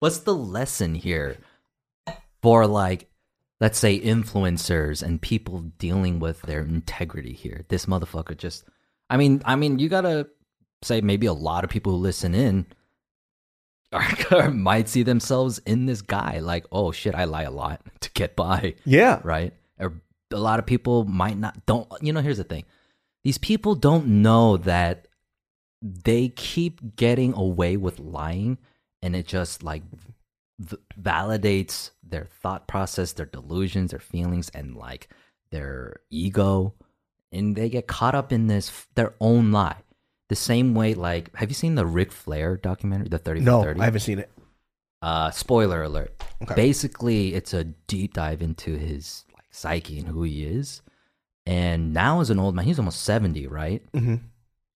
[0.00, 1.36] What's the lesson here
[2.40, 3.10] for like
[3.60, 7.66] let's say influencers and people dealing with their integrity here?
[7.68, 8.64] This motherfucker just
[9.10, 10.28] I mean, I mean, you got to
[10.82, 12.64] say maybe a lot of people who listen in
[13.92, 18.10] are, might see themselves in this guy like, "Oh shit, I lie a lot to
[18.12, 19.20] get by." yeah.
[19.24, 19.54] right?
[19.78, 22.64] Or a lot of people might not don't you know, here's the thing.
[23.24, 25.08] These people don't know that
[25.82, 28.58] they keep getting away with lying
[29.02, 29.82] and it just like
[30.58, 35.08] v- validates their thought process, their delusions, their feelings and like
[35.50, 36.74] their ego
[37.32, 39.76] and they get caught up in this their own lie.
[40.30, 43.68] The same way like have you seen the Ric Flair documentary, the 30 No, for
[43.68, 43.80] 30?
[43.80, 44.30] I haven't seen it.
[45.02, 46.12] uh spoiler alert
[46.42, 46.54] Okay.
[46.54, 50.80] basically it's a deep dive into his like psyche and who he is
[51.46, 54.16] and now as an old man he's almost 70 right hmm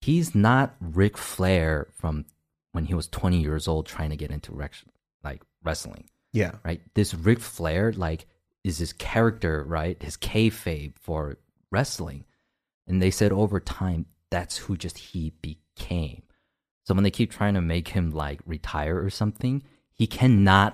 [0.01, 2.25] he's not Ric Flair from
[2.73, 4.83] when he was 20 years old trying to get into rec-
[5.23, 6.51] like wrestling Yeah.
[6.63, 8.25] right this Ric Flair like
[8.63, 11.37] is his character right his kayfabe for
[11.71, 12.25] wrestling
[12.87, 14.05] and they said over time
[14.35, 16.21] that's who just he became
[16.85, 19.63] so when they keep trying to make him like retire or something
[19.93, 20.71] he cannot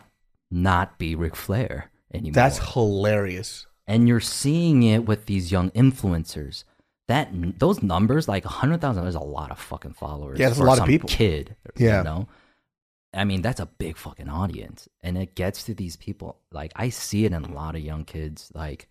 [0.49, 3.65] not be Ric Flair anymore That's hilarious.
[3.87, 6.63] and you're seeing it with these young influencers.
[7.07, 10.39] That those numbers, like hundred thousand, is a lot of fucking followers.
[10.39, 11.09] Yeah, that's a lot of people.
[11.09, 11.97] Kid, Yeah.
[11.99, 12.27] you know.
[13.13, 16.39] I mean, that's a big fucking audience, and it gets to these people.
[16.51, 18.49] Like I see it in a lot of young kids.
[18.53, 18.87] Like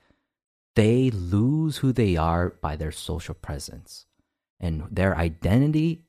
[0.76, 4.06] they lose who they are by their social presence,
[4.60, 6.02] and their identity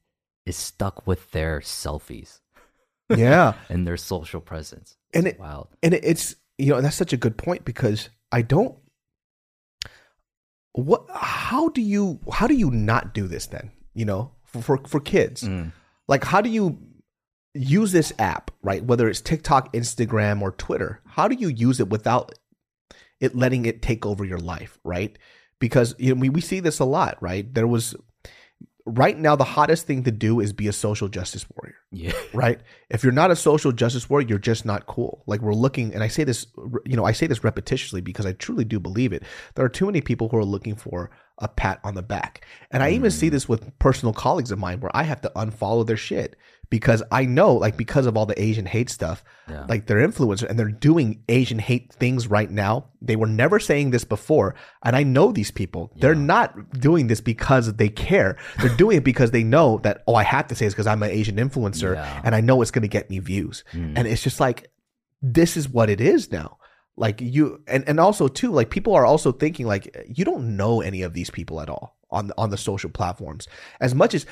[0.45, 2.39] is stuck with their selfies
[3.09, 3.53] Yeah.
[3.69, 4.97] and their social presence.
[5.13, 5.67] And It's it- wild.
[5.83, 8.77] and it's you know that's such a good point because I don't.
[10.73, 11.05] What?
[11.13, 12.19] How do you?
[12.31, 13.71] How do you not do this then?
[13.93, 15.73] You know, for for, for kids, Mm.
[16.07, 16.79] like how do you
[17.53, 18.83] use this app, right?
[18.83, 22.31] Whether it's TikTok, Instagram, or Twitter, how do you use it without
[23.19, 25.17] it letting it take over your life, right?
[25.59, 27.53] Because you know we, we see this a lot, right?
[27.53, 27.93] There was
[28.85, 32.13] right now the hottest thing to do is be a social justice warrior Yeah.
[32.33, 32.59] right?
[32.89, 35.23] If you're not a social justice warrior, you're just not cool.
[35.27, 36.47] Like we're looking, and I say this,
[36.85, 39.23] you know, I say this repetitiously because I truly do believe it.
[39.55, 42.83] There are too many people who are looking for a pat on the back, and
[42.83, 43.31] I even see mm.
[43.31, 46.35] this with personal colleagues of mine where I have to unfollow their shit
[46.71, 49.65] because I know, like, because of all the Asian hate stuff, Yeah.
[49.69, 52.85] like they're influencers and they're doing Asian hate things right now.
[53.01, 55.91] They were never saying this before, and I know these people.
[55.97, 56.49] They're not
[56.79, 58.37] doing this because they care.
[58.59, 61.03] They're doing it because they know that oh, I have to say this because I'm
[61.03, 62.21] an Asian influencer Yeah.
[62.23, 63.63] and I know it's going to get me views.
[63.73, 63.93] Mm.
[63.97, 64.71] And it's just like
[65.21, 66.57] this is what it is now.
[66.97, 70.81] Like you and and also too like people are also thinking like you don't know
[70.81, 73.47] any of these people at all on the, on the social platforms
[73.79, 74.25] as much as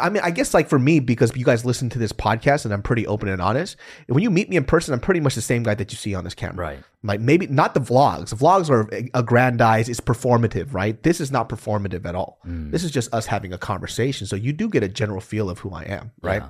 [0.00, 2.74] I mean I guess like for me because you guys listen to this podcast and
[2.74, 3.76] I'm pretty open and honest
[4.08, 6.14] when you meet me in person I'm pretty much the same guy that you see
[6.14, 6.84] on this camera Right.
[7.02, 11.48] like maybe not the vlogs the vlogs are aggrandized it's performative right this is not
[11.48, 12.70] performative at all Mm.
[12.70, 15.60] this is just us having a conversation so you do get a general feel of
[15.60, 16.48] who I am right Yeah.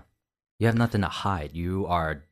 [0.58, 1.50] You have nothing to hide.
[1.54, 2.22] You are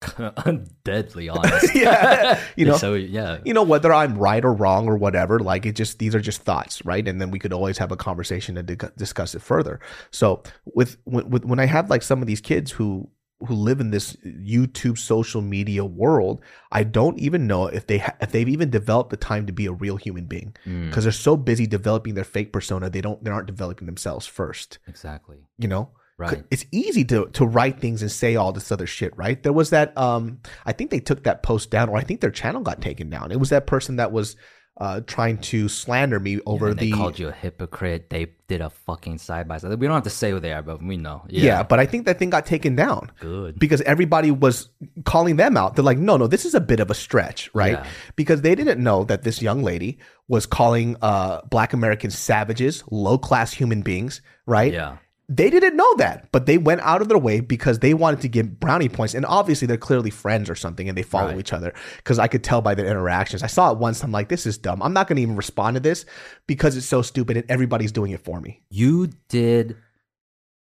[0.84, 1.74] deadly honest.
[1.74, 2.40] yeah.
[2.56, 3.38] You know So yeah.
[3.44, 6.42] you know whether i'm right or wrong or whatever like it just these are just
[6.42, 7.06] thoughts right?
[7.06, 9.80] And then we could always have a conversation and di- discuss it further.
[10.10, 10.42] So
[10.74, 13.08] with, with when i have like some of these kids who
[13.46, 16.40] who live in this youtube social media world
[16.72, 19.66] i don't even know if they ha- if they've even developed the time to be
[19.66, 20.56] a real human being.
[20.66, 24.26] Mm, because they're so busy developing their fake persona they don't they aren't developing themselves
[24.26, 24.78] first.
[24.88, 25.38] Exactly.
[25.58, 26.42] you know Right.
[26.50, 29.40] it's easy to to write things and say all this other shit, right?
[29.40, 32.32] There was that um I think they took that post down or I think their
[32.32, 33.30] channel got taken down.
[33.30, 34.34] It was that person that was
[34.80, 38.10] uh trying to slander me over and they the called you a hypocrite.
[38.10, 39.70] They did a fucking side by side.
[39.78, 41.22] We don't have to say who they are, but we know.
[41.28, 41.44] yeah.
[41.44, 41.62] Yeah.
[41.62, 43.58] but I think that thing got taken down Good.
[43.58, 44.70] because everybody was
[45.04, 45.76] calling them out.
[45.76, 47.86] They're like, "No, no, this is a bit of a stretch, right?" Yeah.
[48.16, 53.52] Because they didn't know that this young lady was calling uh black Americans savages, low-class
[53.52, 54.72] human beings, right?
[54.72, 54.96] Yeah.
[55.30, 58.28] They didn't know that, but they went out of their way because they wanted to
[58.28, 59.12] get brownie points.
[59.14, 61.38] And obviously, they're clearly friends or something and they follow Right.
[61.38, 63.42] each other because I could tell by their interactions.
[63.42, 64.02] I saw it once.
[64.02, 64.82] I'm like, this is dumb.
[64.82, 66.06] I'm not going to even respond to this
[66.46, 68.62] because it's so stupid and everybody's doing it for me.
[68.70, 69.76] You did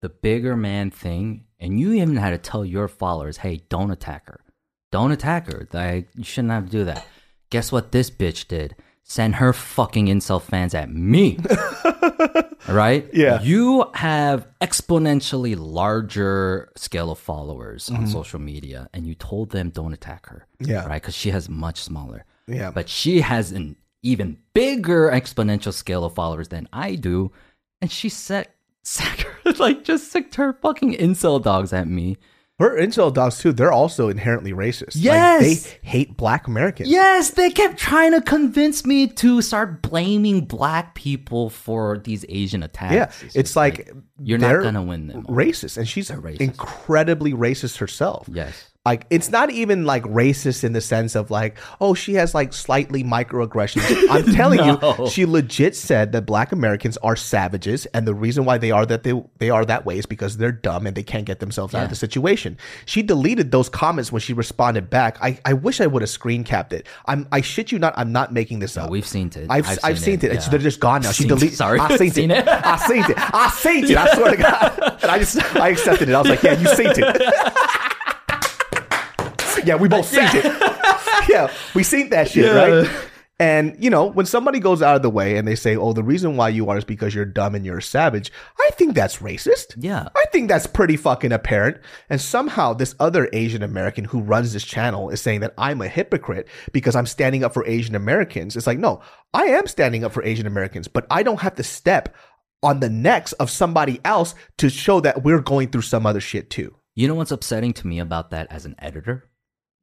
[0.00, 4.26] the bigger man thing, and you even had to tell your followers, "Hey, don't attack
[4.28, 4.40] her.
[4.92, 5.66] Don't attack her.
[5.72, 7.04] Like you shouldn't have to do that."
[7.50, 7.90] Guess what?
[7.90, 8.76] This bitch did.
[9.04, 11.38] Send her fucking incel fans at me.
[12.68, 13.08] right?
[13.12, 13.42] Yeah.
[13.42, 19.92] You have exponentially larger scale of followers on social media, and you told them don't
[19.92, 20.46] attack her.
[20.60, 20.70] Mm-hmm.
[20.70, 20.86] Yeah.
[20.86, 21.02] Right?
[21.02, 22.24] Because she has much smaller.
[22.46, 22.70] Yeah.
[22.70, 27.32] But she has an even bigger exponential scale of followers than I do.
[27.80, 28.48] And she said,
[29.58, 32.18] like, just sicked her fucking incel dogs at me.
[32.62, 34.94] Her incel dogs, too, they're also inherently racist.
[34.94, 35.62] Like, Yes!
[35.64, 36.88] they hate black Americans.
[36.88, 42.62] Yes, they kept trying to convince me to start blaming black people for these Asian
[42.62, 42.94] attacks.
[42.94, 43.26] Yeah.
[43.26, 43.90] It's, just like,
[44.22, 45.24] you're not gonna win them.
[45.26, 45.76] Racist.
[45.76, 46.40] And she's racist.
[46.40, 48.28] incredibly racist herself.
[48.30, 48.71] Yes.
[48.84, 52.52] Like it's not even like racist in the sense of like oh she has like
[52.52, 54.94] slightly microaggressions i'm telling No.
[54.98, 58.84] you she legit said that black americans are savages and the reason why they are
[58.86, 61.74] that they, they are that way is because they're dumb and they can't get themselves
[61.74, 65.80] out of the situation she deleted those comments when she responded back i, I wish
[65.80, 68.76] i would have screen capped it i'm i shit you not i'm not making this
[68.76, 69.46] up We've seen it.
[69.48, 70.24] I've, I've, seen, it.
[70.24, 70.50] It's, yeah.
[70.50, 71.12] they're just gone now.
[71.12, 71.54] She deleted.
[71.56, 71.78] sorry.
[71.78, 72.38] I seen, Seen it.
[72.40, 72.48] it.
[72.48, 73.14] I seen it.
[73.16, 73.96] I seen it.
[73.96, 74.98] I swear to God.
[75.02, 76.14] And I just I accepted it.
[76.14, 78.01] I was like, yeah, you seen it.
[79.66, 80.44] yeah, we both seen it.
[81.28, 82.52] yeah, we seen that shit, Yeah.
[82.58, 82.90] right?
[83.40, 86.04] And you know, when somebody goes out of the way and they say, "Oh, the
[86.04, 89.16] reason why you are is because you're dumb and you're a savage," I think that's
[89.16, 89.74] racist.
[89.76, 90.08] Yeah.
[90.14, 91.78] I think that's pretty fucking apparent.
[92.08, 95.88] And somehow this other Asian American who runs this channel is saying that I'm a
[95.88, 98.54] hypocrite because I'm standing up for Asian Americans.
[98.54, 99.00] It's like, no,
[99.34, 102.14] I am standing up for Asian Americans, but I don't have to step
[102.62, 106.48] on the necks of somebody else to show that we're going through some other shit
[106.48, 106.76] too.
[106.94, 109.28] You know what's upsetting to me about that as an editor?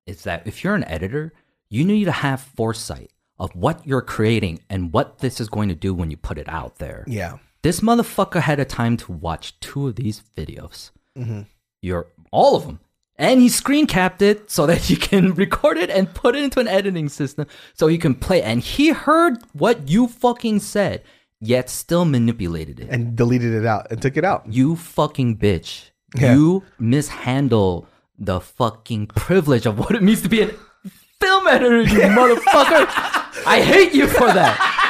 [0.06, 1.34] Is that if you're an editor,
[1.70, 5.76] you need to have foresight of what you're creating and what this is going to
[5.76, 7.04] do when you put it out there.
[7.08, 7.38] Yeah.
[7.62, 10.92] This motherfucker had a time to watch two of these videos.
[11.18, 11.42] Mm-hmm.
[11.82, 12.80] You're all of them.
[13.18, 16.62] And he screen capped it so that you can record it and put it into
[16.62, 18.42] an editing system so you can play.
[18.42, 21.04] And he heard what you fucking said,
[21.42, 22.90] yet still manipulated it.
[22.90, 24.46] And deleted it out and took it out.
[24.48, 25.90] You fucking bitch.
[26.16, 26.34] Yeah.
[26.34, 27.89] You mishandle
[28.20, 30.52] the fucking privilege of what it means to be a
[31.20, 32.86] film editor, you motherfucker.
[33.46, 34.76] I hate you for that.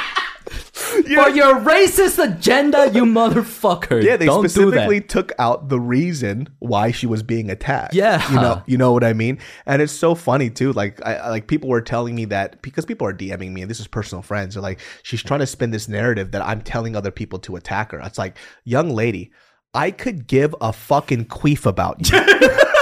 [0.90, 4.02] For your racist agenda, you motherfucker.
[4.02, 7.94] Yeah, they Don't do specifically took out the reason why she was being attacked.
[7.94, 8.28] Yeah.
[8.28, 9.38] you know, you know what I mean.
[9.66, 10.72] And it's so funny too.
[10.72, 13.80] Like, I, like people were telling me that because people are DMing me, and this
[13.80, 14.54] is personal friends.
[14.54, 17.92] They're like, she's trying to spin this narrative that I'm telling other people to attack
[17.92, 18.00] her.
[18.00, 19.32] It's like, young lady,
[19.74, 22.18] I could give a fucking queef about you.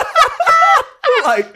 [1.28, 1.54] like,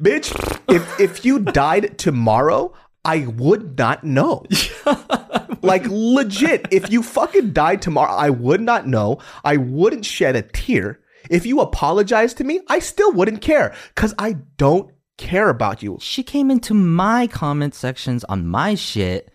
[0.00, 0.30] bitch,
[0.68, 2.72] if if you died tomorrow,
[3.04, 4.44] I would not know.
[5.62, 9.18] like legit, if you fucking died tomorrow, I would not know.
[9.44, 11.00] I wouldn't shed a tear.
[11.28, 15.98] If you apologize to me, I still wouldn't care because I don't care about you.
[16.00, 19.30] She came into my comment sections on my shit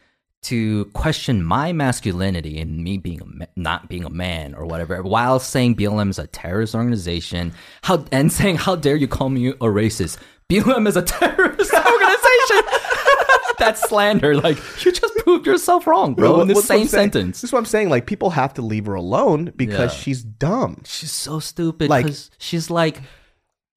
[0.45, 5.01] to question my masculinity and me being a ma- not being a man or whatever,
[5.03, 7.53] while saying BLM is a terrorist organization.
[7.83, 10.17] How and saying how dare you call me a racist?
[10.49, 12.61] BLM is a terrorist organization.
[13.57, 14.35] That's slander.
[14.35, 16.33] Like you just proved yourself wrong, bro.
[16.33, 17.41] What- in the what's what I'm same sentence.
[17.41, 17.89] This is what I'm saying.
[17.89, 19.99] Like people have to leave her alone because Yeah.
[20.01, 20.81] she's dumb.
[20.85, 23.01] She's so stupid Like- she's like,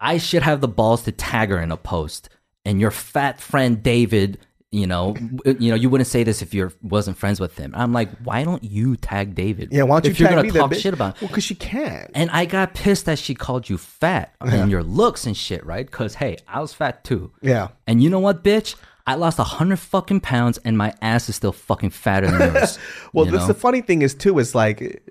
[0.01, 2.29] I should have the balls to tag her in a post,
[2.65, 4.39] and your fat friend David,
[4.71, 5.63] you know, mm-hmm.
[5.63, 7.73] you know, you wouldn't say this if you wasn't friends with him.
[7.75, 9.71] I'm like, why don't you tag David?
[9.73, 11.21] Yeah, why don't you if you're tag gonna me talk shit about?
[11.21, 12.11] Well, because she can't.
[12.15, 15.87] And I got pissed that she called you fat and your looks and shit, right?
[15.87, 17.33] Because hey, I was fat too.
[17.41, 17.69] Yeah.
[17.87, 18.77] And you know what, bitch?
[19.07, 22.79] I lost a hundred fucking pounds, and my ass is still fucking fatter than yours.
[23.15, 23.47] Well, you know?
[23.47, 25.03] the funny thing is too is like,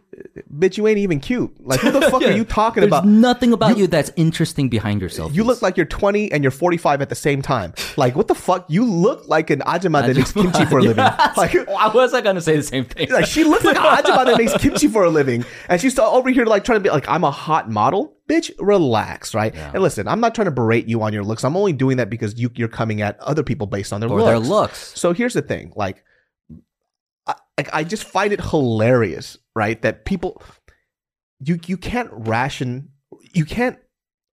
[0.53, 1.53] bitch, you ain't even cute.
[1.65, 3.03] Like, who the fuck are you talking about?
[3.03, 3.19] There's about?
[3.19, 5.35] nothing about you, that's interesting behind yourself.
[5.35, 7.73] You look like you're 20 and you're 45 at the same time.
[7.97, 8.65] Like, what the fuck?
[8.69, 11.05] You look like an ajima that makes kimchi for a living.
[11.37, 13.11] Like, Why was I gonna say the same thing?
[13.11, 16.29] like she looks like an ajima that makes kimchi for a living, and she's over
[16.29, 18.15] here like trying to be like, I'm a hot model.
[18.27, 19.55] Bitch, relax, right?
[19.55, 21.45] And listen, I'm not trying to berate you on your looks.
[21.45, 24.19] I'm only doing that because you, you're coming at other people based on their or
[24.19, 24.27] looks.
[24.27, 24.99] their looks.
[24.99, 26.03] So here's the thing, like,
[27.25, 29.81] I, like, I just find it hilarious, right?
[29.81, 30.41] That people,
[31.39, 32.89] you you can't ration,
[33.33, 33.77] you can't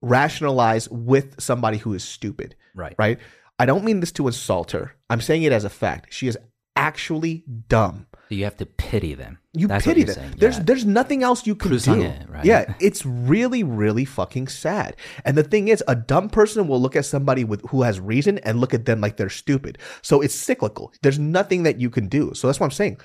[0.02, 2.94] rationalize with somebody who is stupid, Right.
[2.98, 3.18] right?
[3.58, 4.94] I don't mean this to insult her.
[5.08, 6.12] I'm saying it as a fact.
[6.12, 6.36] She is
[6.76, 8.06] actually dumb.
[8.28, 9.38] So you have to pity them.
[9.52, 10.14] You That's pity them.
[10.16, 10.64] saying, There's yeah.
[10.64, 11.76] there's nothing else you can do.
[11.76, 12.44] Crusange, right?
[12.44, 14.96] Yeah, it's really really fucking sad.
[15.24, 18.38] And the thing is, a dumb person will look at somebody with who has reason
[18.38, 19.78] and look at them like they're stupid.
[20.02, 20.92] So it's cyclical.
[21.02, 22.32] There's nothing that you can do.
[22.34, 22.98] So that's what I'm saying.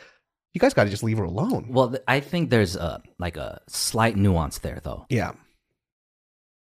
[0.53, 1.67] You guys got to just leave her alone.
[1.69, 5.05] Well, th- I think there's a like a slight nuance there, though.
[5.09, 5.33] Yeah.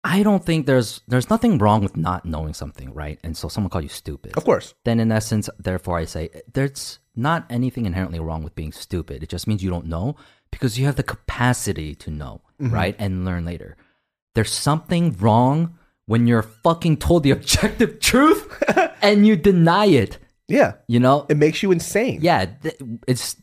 [0.05, 3.19] I don't think there's there's nothing wrong with not knowing something, right?
[3.23, 4.37] And so someone called you stupid.
[4.37, 4.75] Of course.
[4.85, 9.23] Then, in essence, therefore, I say there's not anything inherently wrong with being stupid.
[9.23, 10.17] It just means you don't know
[10.51, 12.75] because you have the capacity to know, Mm-hmm.
[12.75, 12.97] right?
[12.99, 13.77] And learn later.
[14.35, 18.63] There's something wrong when you're fucking told the objective truth
[19.03, 20.19] and you deny it.
[20.49, 20.75] Yeah.
[20.89, 21.27] You know?
[21.29, 22.21] It makes you insane.
[22.23, 22.77] Yeah, th-
[23.09, 23.37] it's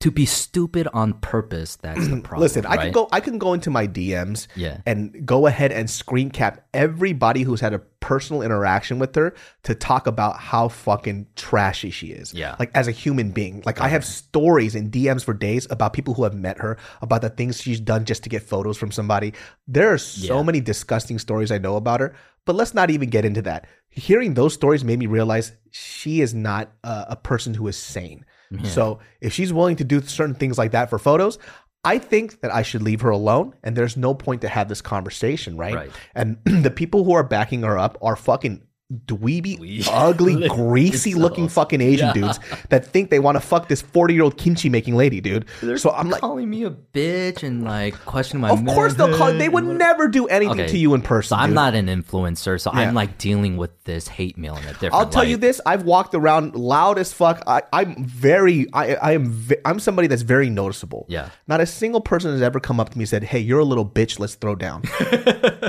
[0.00, 1.76] to be stupid on purpose.
[1.76, 2.42] That's the problem.
[2.42, 4.80] Listen, I can go I can go into my DMs Yeah.
[4.84, 9.34] and go ahead and screen cap everybody who's had a personal interaction with her
[9.64, 12.34] to talk about how fucking trashy she is.
[12.34, 12.56] Yeah.
[12.58, 13.62] Like as a human being.
[13.64, 17.22] Like I have stories in DMs for days about people who have met her, about
[17.22, 19.32] the things she's done just to get photos from somebody.
[19.66, 20.42] There are so Yeah.
[20.42, 23.66] many disgusting stories I know about her, but let's not even get into that.
[23.88, 28.26] Hearing those stories made me realize she is not a, a person who is sane.
[28.64, 31.38] So if she's willing to do certain things like that for photos,
[31.84, 34.82] I think that I should leave her alone and there's no point to have this
[34.82, 35.74] conversation, right?
[35.74, 35.90] Right.
[36.14, 38.62] And the people who are backing her up are fucking
[39.06, 44.14] dweeby, ugly, greasy looking fucking Asian dudes that think they want to fuck this 40
[44.14, 45.46] year old kimchi making lady, dude.
[45.76, 48.50] so I'm like, calling me a bitch and like questioning my.
[48.50, 49.32] of course they'll call.
[49.32, 50.68] They would never do anything Okay.
[50.68, 51.30] to you in person.
[51.30, 51.54] So I'm dude.
[51.56, 52.80] not an influencer, so Yeah.
[52.80, 54.94] I'm like dealing with this hate mail in a different.
[54.94, 57.42] I'll tell you this: I've walked around loud as fuck.
[57.46, 61.06] I, I'm very, I, I am, I'm somebody that's very noticeable.
[61.08, 61.30] Yeah.
[61.48, 63.64] Not a single person has ever come up to me and said, "Hey, you're a
[63.64, 64.20] little bitch.
[64.20, 64.82] Let's throw down."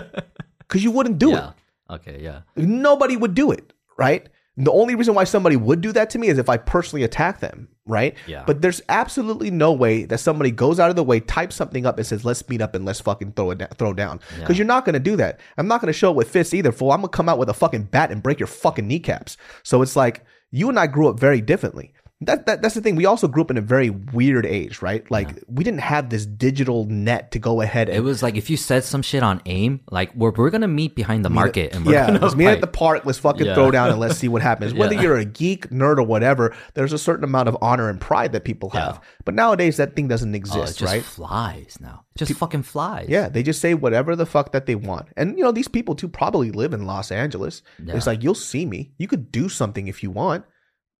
[0.59, 1.51] Because you wouldn't do Yeah.
[1.89, 2.19] Okay.
[2.21, 2.41] Yeah.
[2.55, 4.27] Nobody would do it, right?
[4.59, 7.41] The only reason why somebody would do that to me is if I personally attack
[7.41, 8.15] them, right?
[8.25, 8.43] Yeah.
[8.47, 11.97] But there's absolutely no way that somebody goes out of the way, types something up,
[11.97, 14.55] and says, "Let's meet up and let's fucking throw it down, throw down." Because Yeah.
[14.61, 15.39] you're not gonna do that.
[15.59, 16.91] I'm not gonna show it with fists either, fool.
[16.91, 19.37] I'm gonna come out with a fucking bat and break your fucking kneecaps.
[19.61, 21.93] So it's like you and I grew up very differently.
[22.21, 22.95] That, that that's the thing.
[22.95, 25.09] We also grew up in a very weird age, right?
[25.11, 28.49] Like we didn't have this digital net to go ahead and It was like if
[28.49, 31.85] you said some shit on AIM, like we're, we're gonna meet behind the market and
[31.85, 33.05] we're yeah, let's meet at the park.
[33.05, 33.53] Let's fucking Yeah.
[33.53, 34.73] throw down and let's see what happens.
[34.73, 35.01] Whether Yeah.
[35.03, 38.45] you're a geek, nerd, or whatever, there's a certain amount of honor and pride that
[38.45, 38.95] people have.
[38.95, 39.09] Yeah.
[39.23, 41.03] But nowadays, that thing doesn't Oh, it exist, just right?
[41.03, 42.03] flies now.
[42.15, 43.09] It just fucking flies.
[43.09, 45.07] Yeah, they just say whatever the fuck that they want.
[45.15, 47.61] And you know, these people too probably live in Los Angeles.
[47.85, 47.95] Yeah.
[47.95, 48.93] It's like you'll see me.
[48.97, 50.45] You could do something if you want.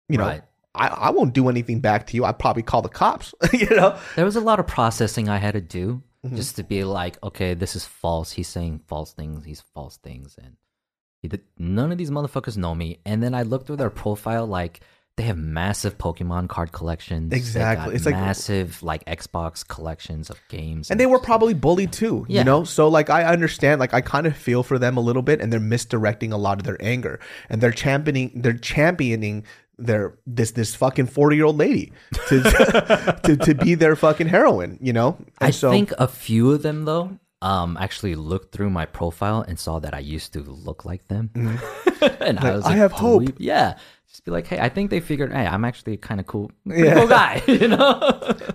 [0.10, 0.42] You know, Right.
[0.78, 2.26] I, I won't do anything back to you.
[2.26, 3.34] I'd probably call the cops.
[3.54, 3.98] you know?
[4.16, 6.36] There was a lot of processing I had to do Mm-hmm.
[6.36, 8.32] just to be like, okay, this is false.
[8.32, 9.46] He's saying false things.
[9.46, 10.56] He's false things, and
[11.22, 12.98] he did, none of these motherfuckers know me.
[13.06, 14.82] And then I looked through their profile, like
[15.16, 17.32] they have massive Pokemon card collections.
[17.34, 17.96] Exactly.
[17.96, 22.44] It's like- massive like Xbox collections of games, And they were probably bullied too, you
[22.44, 22.64] know?
[22.64, 25.54] So like I understand, like I kind of feel for them a little bit and
[25.54, 27.20] they're misdirecting a lot of their anger.
[27.48, 29.46] And they're championing they're championing
[29.78, 31.92] their this this fucking 40-year-old lady
[32.30, 32.42] to,
[33.24, 35.18] to to be their fucking heroine, you know?
[35.40, 39.42] And I so think a few of them though, um, actually looked through my profile
[39.48, 42.68] and saw that I used to look like them, and I was Mm-hmm.
[42.74, 43.24] I have hope.
[43.24, 43.78] "Dweeb." Yeah,
[44.10, 46.96] just be like, hey, I think they figured, hey, I'm actually kind of cool, Yeah.
[46.96, 48.00] cool guy, you know?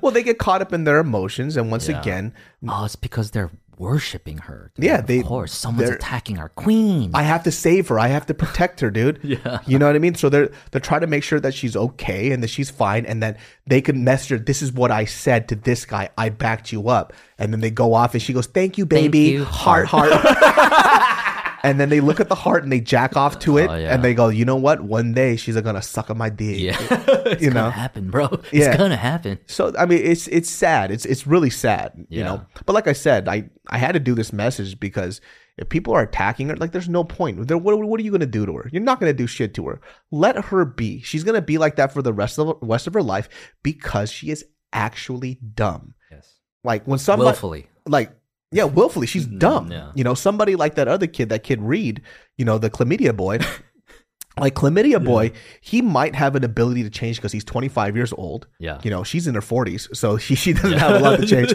[0.00, 2.00] well they get caught up in their emotions and once Yeah.
[2.00, 2.34] again,
[2.68, 3.50] oh, it's because they're
[3.82, 4.70] worshiping her.
[4.74, 4.84] dude.
[4.84, 7.10] Yeah, of course, someone's attacking our queen.
[7.14, 7.98] I have to save her.
[7.98, 9.18] I have to protect her, dude.
[9.32, 9.60] Yeah.
[9.66, 10.14] You know what I mean?
[10.14, 13.22] So they're they're trying to make sure that she's okay and that she's fine and
[13.22, 16.10] that they can message her, this is what I said to this guy.
[16.18, 17.12] I backed you up.
[17.38, 19.18] And then they go off and she goes, Thank you, baby.
[19.20, 19.44] you.
[19.44, 20.12] Heart, heart.
[21.62, 23.94] and then they look at the heart and they jack off to it Oh, yeah.
[23.94, 24.80] and they go, You know what?
[24.82, 26.58] One day she's gonna suck on my dick.
[26.58, 27.70] yeah, it's You gonna know?
[27.70, 28.26] happen, bro.
[28.26, 28.76] It's Yeah.
[28.76, 29.38] gonna happen.
[29.46, 30.90] So I mean, it's it's sad.
[30.90, 32.44] It's it's really sad, you know.
[32.66, 35.20] But like I said, I I had to do this message because
[35.58, 37.46] if people are attacking her, like there's no point.
[37.46, 38.68] There, what what are you gonna do to her?
[38.72, 39.80] You're not gonna do shit to her.
[40.10, 41.00] Let her be.
[41.02, 43.28] She's gonna be like that for the rest of rest of her life
[43.62, 45.94] because she is actually dumb.
[46.10, 46.32] Yes,
[46.64, 47.66] Like when somebody willfully.
[47.86, 48.10] like
[48.52, 49.72] yeah, willfully, she's mm-hmm, dumb.
[49.72, 49.90] yeah.
[49.94, 52.02] You know, somebody like that other kid, that kid Reed,
[52.36, 53.38] you know, the chlamydia boy.
[54.38, 58.46] like chlamydia boy, he might have an ability to change because he's 25 years old.
[58.58, 58.80] Yeah.
[58.82, 61.54] You know, she's in her 40s, so she, she doesn't have a lot to change.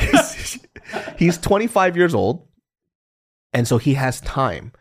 [0.00, 0.66] he's,
[1.18, 2.48] he's 25 years old,
[3.52, 4.72] and so he has time.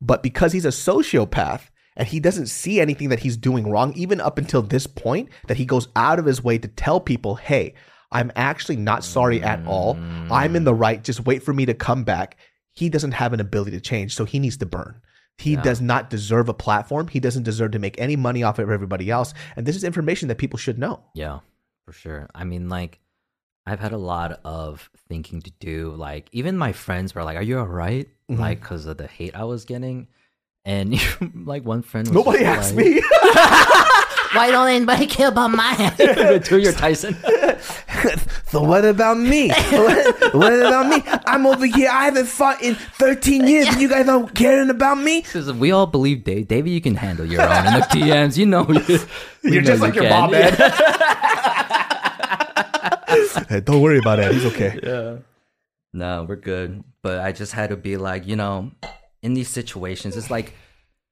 [0.00, 1.62] But because he's a sociopath
[1.96, 5.56] and he doesn't see anything that he's doing wrong, even up until this point, that
[5.56, 7.74] he goes out of his way to tell people, hey,
[8.10, 9.96] I'm actually not sorry at all.
[10.30, 11.02] I'm in the right.
[11.02, 12.36] Just wait for me to come back.
[12.72, 15.00] He doesn't have an ability to change, so he needs to burn.
[15.36, 15.62] He Yeah.
[15.62, 17.08] does not deserve a platform.
[17.08, 19.34] He doesn't deserve to make any money off of everybody else.
[19.56, 21.02] And this is information that people should know.
[21.14, 21.40] Yeah,
[21.84, 22.28] for sure.
[22.34, 22.98] I mean, like,
[23.66, 25.92] I've had a lot of thinking to do.
[25.96, 28.40] Like, even my friends were like, "Are you all right?" Mm-hmm.
[28.40, 30.08] Like, because of the hate I was getting.
[30.64, 30.98] And
[31.46, 32.94] like one friend, was Nobody just asked like, me.
[34.34, 35.74] Why don't anybody care about my?
[35.98, 36.40] mine?
[36.42, 37.16] to your Tyson.
[38.48, 39.48] so what about me?
[39.48, 41.02] What, what about me?
[41.26, 41.90] I'm over here.
[41.90, 45.22] I haven't fought in 13 years, and you guys aren't caring about me.
[45.24, 46.48] Says, we all believe Dave.
[46.48, 48.36] Davey, you can handle your own in the DMs.
[48.36, 50.20] You know, You, you're know just you like your can.
[50.20, 50.52] mom, man.
[53.48, 54.32] hey, don't worry about it.
[54.32, 54.78] He's okay.
[54.82, 55.16] yeah.
[55.92, 56.84] No, we're good.
[57.02, 58.70] But I just had to be like, you know,
[59.22, 60.54] in these situations, it's like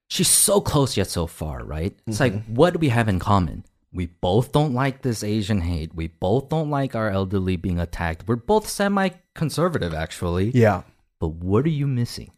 [0.09, 1.97] she's so close yet so far, right?
[2.07, 2.55] It's like, mm-hmm.
[2.55, 3.65] what do we have in common?
[3.97, 5.95] We both don't like this Asian hate.
[5.95, 8.29] We both don't like our elderly being attacked.
[8.29, 10.51] We're both semi conservative, actually.
[10.51, 10.83] Yeah.
[11.19, 12.31] But what are you missing?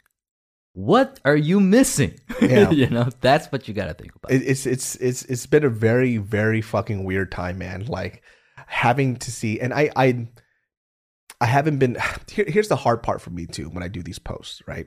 [0.73, 2.21] What are you missing?
[2.41, 2.71] Yeah.
[2.71, 4.31] you know, that's what you got to think about.
[4.31, 7.87] It, it's it's it's it's been a very very fucking weird time, man.
[7.87, 8.23] Like
[8.69, 10.29] having to see, and I I
[11.41, 11.97] I haven't been.
[12.31, 14.87] Here, here's the hard part for me too when I do these posts, right?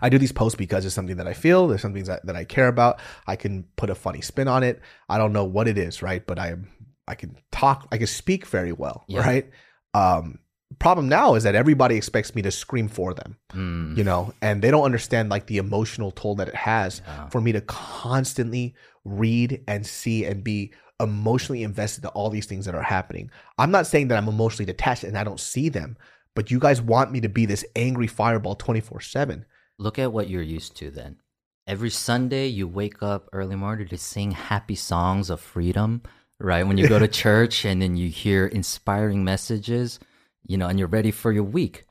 [0.00, 1.68] I do these posts because it's something that I feel.
[1.68, 3.00] There's something that, that I care about.
[3.26, 4.80] I can put a funny spin on it.
[5.08, 6.26] I don't know what it is, right?
[6.26, 6.68] But I am
[7.08, 7.86] I can talk.
[7.92, 9.20] I can speak very well, Yeah.
[9.20, 9.50] right?
[9.94, 10.38] Um,
[10.80, 14.60] problem now is that everybody expects me to scream for them Mm, you know and
[14.60, 17.28] they don't understand like the emotional toll that it has Yeah.
[17.28, 18.74] for me to constantly
[19.04, 23.70] read and see and be emotionally invested to all these things that are happening i'm
[23.70, 25.96] not saying that i'm emotionally detached and i don't see them
[26.34, 29.44] but you guys want me to be this angry fireball 24 7
[29.78, 31.18] Look at what you're used to then.
[31.66, 36.02] Every Sunday, you wake up early morning to sing happy songs of freedom,
[36.40, 36.66] right?
[36.66, 39.98] When you go to church and then you hear inspiring messages,
[40.46, 41.84] you know, and you're ready for your week.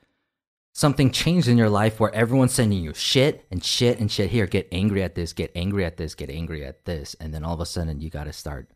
[0.74, 4.30] something changed in your life where everyone's sending you shit and shit and shit.
[4.30, 7.44] Here, get angry at this, get angry at this, get angry at this, and then
[7.44, 8.68] all of a sudden you got to start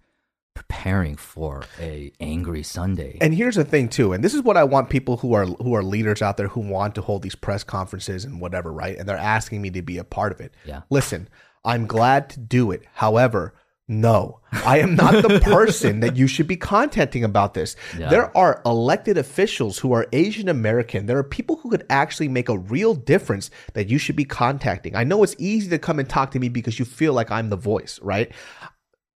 [0.54, 3.18] preparing for a angry Sunday.
[3.20, 5.74] And here's the thing too, and this is what I want people who are who
[5.74, 8.96] are leaders out there who want to hold these press conferences and whatever, right?
[8.96, 10.54] And they're asking me to be a part of it.
[10.64, 10.82] Yeah.
[10.90, 11.28] Listen,
[11.64, 12.84] I'm glad to do it.
[12.94, 13.54] However,
[13.90, 17.74] no, I am not the person that you should be contacting about this.
[17.98, 18.08] Yeah.
[18.08, 21.06] There are elected officials who are Asian American.
[21.06, 24.94] There are people who could actually make a real difference that you should be contacting.
[24.94, 27.50] I know it's easy to come and talk to me because you feel like I'm
[27.50, 28.30] the voice, right?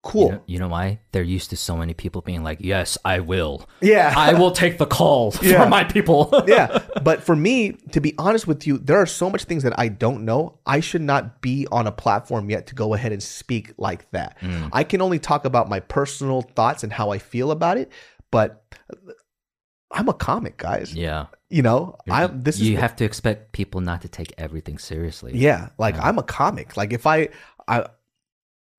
[0.03, 0.25] Cool.
[0.25, 0.99] You know, you know why?
[1.13, 3.65] They're used to so many people being like, "Yes, I will.
[3.79, 4.13] Yeah.
[4.15, 5.63] I will take the call Yeah.
[5.63, 6.79] for my people." yeah.
[7.01, 9.87] But for me, to be honest with you, there are so much things that I
[9.87, 10.59] don't know.
[10.65, 14.37] I should not be on a platform yet to go ahead and speak like that.
[14.41, 14.69] Mm.
[14.73, 17.89] I can only talk about my personal thoughts and how I feel about it.
[18.29, 18.61] But
[19.91, 20.93] I'm a comic, guys.
[20.93, 21.27] yeah.
[21.49, 25.31] You know, I'm this is you have to expect people not to take everything seriously.
[25.35, 26.75] yeah, like I'm a comic.
[26.75, 27.29] Like if I
[27.67, 27.85] I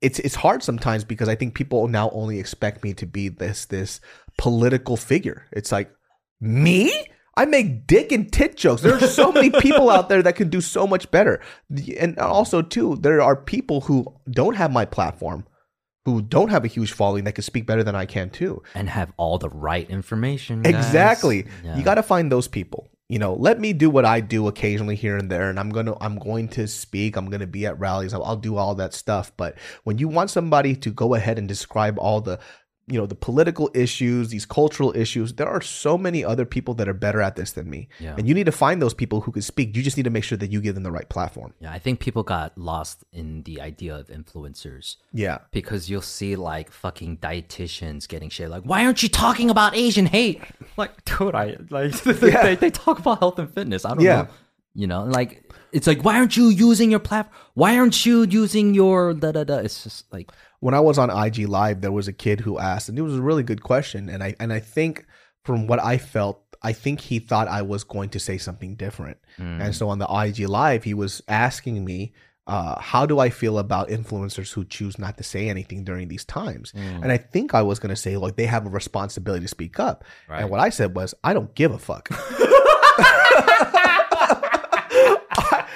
[0.05, 3.65] it's it's hard sometimes because I think people now only expect me to be this
[3.67, 4.01] this
[4.39, 5.47] political figure.
[5.53, 5.91] It's like
[6.41, 6.93] me?
[7.37, 8.83] I make dick and tit jokes.
[8.83, 11.41] There are so many people out there that can do so much better.
[11.99, 15.45] And also too, there are people who don't have my platform,
[16.05, 18.63] who don't have a huge following that can speak better than I can too.
[18.75, 20.63] and have all the right information.
[20.63, 20.75] guys.
[20.75, 21.47] Exactly.
[21.65, 21.77] Yeah.
[21.77, 22.89] You got to find those people.
[23.09, 25.95] You know, let me do what I do occasionally here and there, and I'm gonna
[26.01, 27.17] I'm going to speak.
[27.17, 28.15] I'm gonna be at rallies.
[28.15, 29.31] I'll, I'll do all that stuff.
[29.37, 32.39] But when you want somebody to go ahead and describe all the
[32.87, 36.87] you know the political issues these cultural issues there are so many other people that
[36.87, 38.14] are better at this than me Yeah.
[38.18, 40.22] and you need to find those people who can speak you just need to make
[40.24, 43.43] sure that you give them the right platform Yeah, I think people got lost in
[43.45, 48.85] the idea of influencers yeah because you'll see like fucking dietitians getting shit like, "Why
[48.85, 50.43] aren't you talking about Asian hate?"
[50.76, 53.85] Like, dude, I like they, they talk about health and fitness.
[53.85, 54.22] I don't Yeah.
[54.22, 54.28] know.
[54.76, 55.30] You know, like
[55.72, 57.35] it's like, why aren't you using your platform?
[57.55, 59.59] Why aren't you using your da da da?
[59.59, 60.32] It's just like,
[60.65, 63.17] when I was on IG Live, there was a kid who asked, and it was
[63.17, 64.09] a really good question.
[64.09, 65.05] And I and I think
[65.45, 69.19] from what I felt, I think he thought I was going to say something different.
[69.37, 72.15] And so on the IG Live, he was asking me,
[72.47, 76.25] uh, how do I feel about influencers who choose not to say anything during these
[76.25, 76.73] times?
[76.75, 79.79] And I think I was going to say, like, they have a responsibility to speak
[79.79, 80.03] up.
[80.31, 80.41] Right.
[80.41, 82.09] And what I said was, I don't give a fuck.
[85.31, 85.67] I,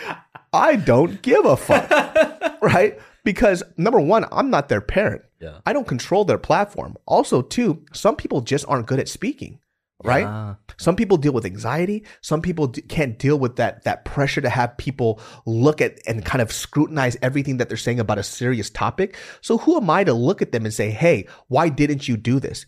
[0.51, 1.91] I don't give a fuck.
[2.63, 2.99] right?
[3.25, 5.23] Because number one, I'm not their parent.
[5.41, 5.59] Yeah.
[5.67, 6.97] I don't control their platform.
[7.07, 9.61] Also, two, some people just aren't good at speaking.
[10.05, 10.25] Right?
[10.27, 12.05] ah, Some people deal with anxiety.
[12.21, 16.25] Some people d- can't deal with that that pressure to have people look at and
[16.25, 19.17] kind of scrutinize everything that they're saying about a serious topic.
[19.41, 22.39] So who am I to look at them and say, "Hey, why didn't you do
[22.39, 22.65] this?"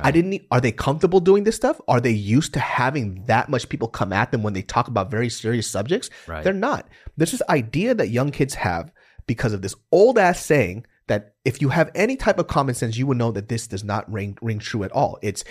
[0.00, 0.32] I didn't.
[0.32, 1.78] e- Are they comfortable doing this stuff?
[1.86, 5.10] Are they used to having that much people come at them when they talk about
[5.10, 6.08] very serious subjects?
[6.26, 6.42] Right.
[6.42, 6.88] They're not.
[7.18, 8.90] There's this idea that young kids have
[9.26, 12.96] because of this old ass saying that if you have any type of common sense,
[12.96, 15.18] you would know that this does not ring ring true at all.
[15.20, 15.44] It's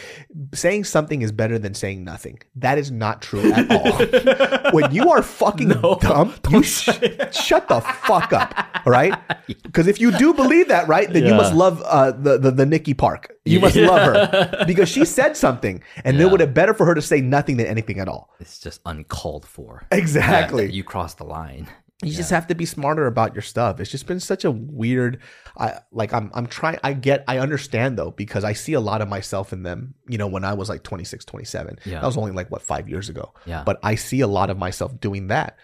[0.52, 2.40] saying something is better than saying nothing.
[2.56, 4.72] That is not true at all.
[4.72, 6.90] when you are fucking dumb, you sh-
[7.32, 8.56] shut the fuck up.
[8.88, 9.14] right?
[9.46, 12.66] Because if you do believe that, right, then you must love uh, the, the the
[12.66, 13.32] Nikki Park.
[13.46, 16.96] You must love her because she said something, and it would have better for her
[16.96, 18.32] to say nothing than anything at all.
[18.40, 19.86] it's just uncalled for.
[19.92, 20.66] Exactly.
[20.66, 21.68] Yeah, you crossed the line.
[22.02, 23.80] You just have to be smarter about your stuff.
[23.80, 25.20] It's just been such a weird
[25.58, 29.02] I like I'm I'm trying I get I understand though because I see a lot
[29.02, 31.80] of myself in them, you know, when I was like 26, 27.
[31.86, 32.02] Yeah.
[32.02, 33.34] That was only like what 5 years ago.
[33.46, 33.64] Yeah.
[33.66, 35.58] But I see a lot of myself doing that.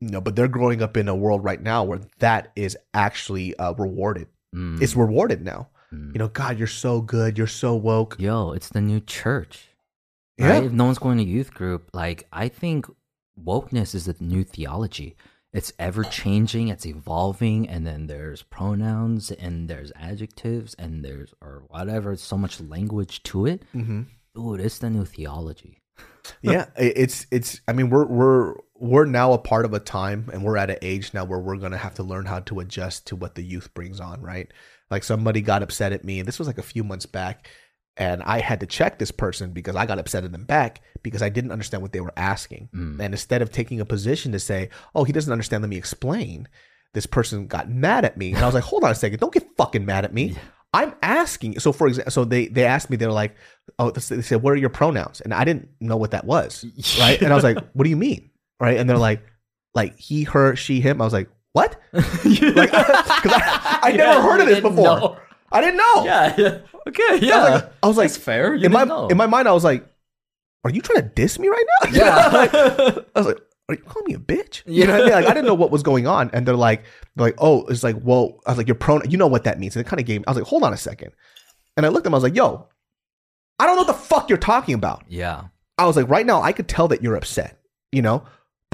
[0.00, 3.56] You know, but they're growing up in a world right now where that is actually
[3.56, 4.26] uh, rewarded.
[4.54, 4.82] Mm.
[4.82, 5.68] It's rewarded now.
[5.92, 6.12] Mm.
[6.14, 7.38] You know, God, you're so good.
[7.38, 8.16] You're so woke.
[8.18, 9.68] Yo, it's the new church.
[10.36, 10.48] Yeah.
[10.48, 10.64] Right?
[10.64, 12.86] If no one's going to youth group, like I think
[13.42, 15.16] wokeness is the new theology.
[15.54, 21.62] It's ever changing, it's evolving, and then there's pronouns and there's adjectives and there's or
[21.68, 22.16] whatever.
[22.16, 23.62] So much language to it.
[23.72, 24.02] hmm
[24.34, 25.78] Dude, it's the new theology.
[26.42, 30.42] yeah it's it's i mean we're we're we're now a part of a time and
[30.42, 33.14] we're at an age now where we're gonna have to learn how to adjust to
[33.14, 34.50] what the youth brings on right
[34.90, 37.48] like somebody got upset at me and this was like a few months back
[37.96, 41.22] and i had to check this person because i got upset at them back because
[41.22, 42.68] i didn't understand what they were asking.
[42.74, 43.00] Mm.
[43.00, 46.48] and instead of taking a position to say oh he doesn't understand let me explain
[46.92, 48.32] this person got mad at me.
[48.32, 50.36] And i was like hold on a second don't get fucking mad at me.
[50.72, 53.36] I'm asking so for example so they they asked me they're like
[53.78, 55.20] oh they said what are your pronouns?
[55.20, 56.64] And i didn't know what that was
[57.00, 57.20] right?
[57.20, 58.30] And i was like what do you mean?
[58.60, 58.78] Right?
[58.78, 59.22] And they're like
[59.74, 61.00] like he her she him.
[61.00, 61.80] I was like what?
[61.92, 62.02] Like
[62.70, 65.20] because I, I never heard of this before
[65.54, 66.58] i didn't know Yeah, yeah.
[66.86, 68.54] Okay, I was like, I was like fair.
[68.54, 69.08] You in my know.
[69.08, 69.86] in my mind i was like
[70.64, 71.90] are you trying to diss me right now?
[71.92, 72.94] Yeah.
[73.14, 74.62] I was like, are you calling me a bitch?
[74.66, 75.12] You know what I mean?
[75.12, 76.30] Like, I didn't know what was going on.
[76.32, 76.84] And they're like,
[77.14, 79.58] they're like, oh, it's like, well, I was like, your pronoun, you know what that
[79.60, 79.76] means.
[79.76, 81.12] And it kind of gave, I was like, hold on a second.
[81.76, 82.66] And I looked at him, I was like, yo,
[83.58, 85.04] I don't know what the fuck you're talking about.
[85.08, 85.44] yeah.
[85.76, 88.24] I was like, right now, I could tell that you're upset, you know?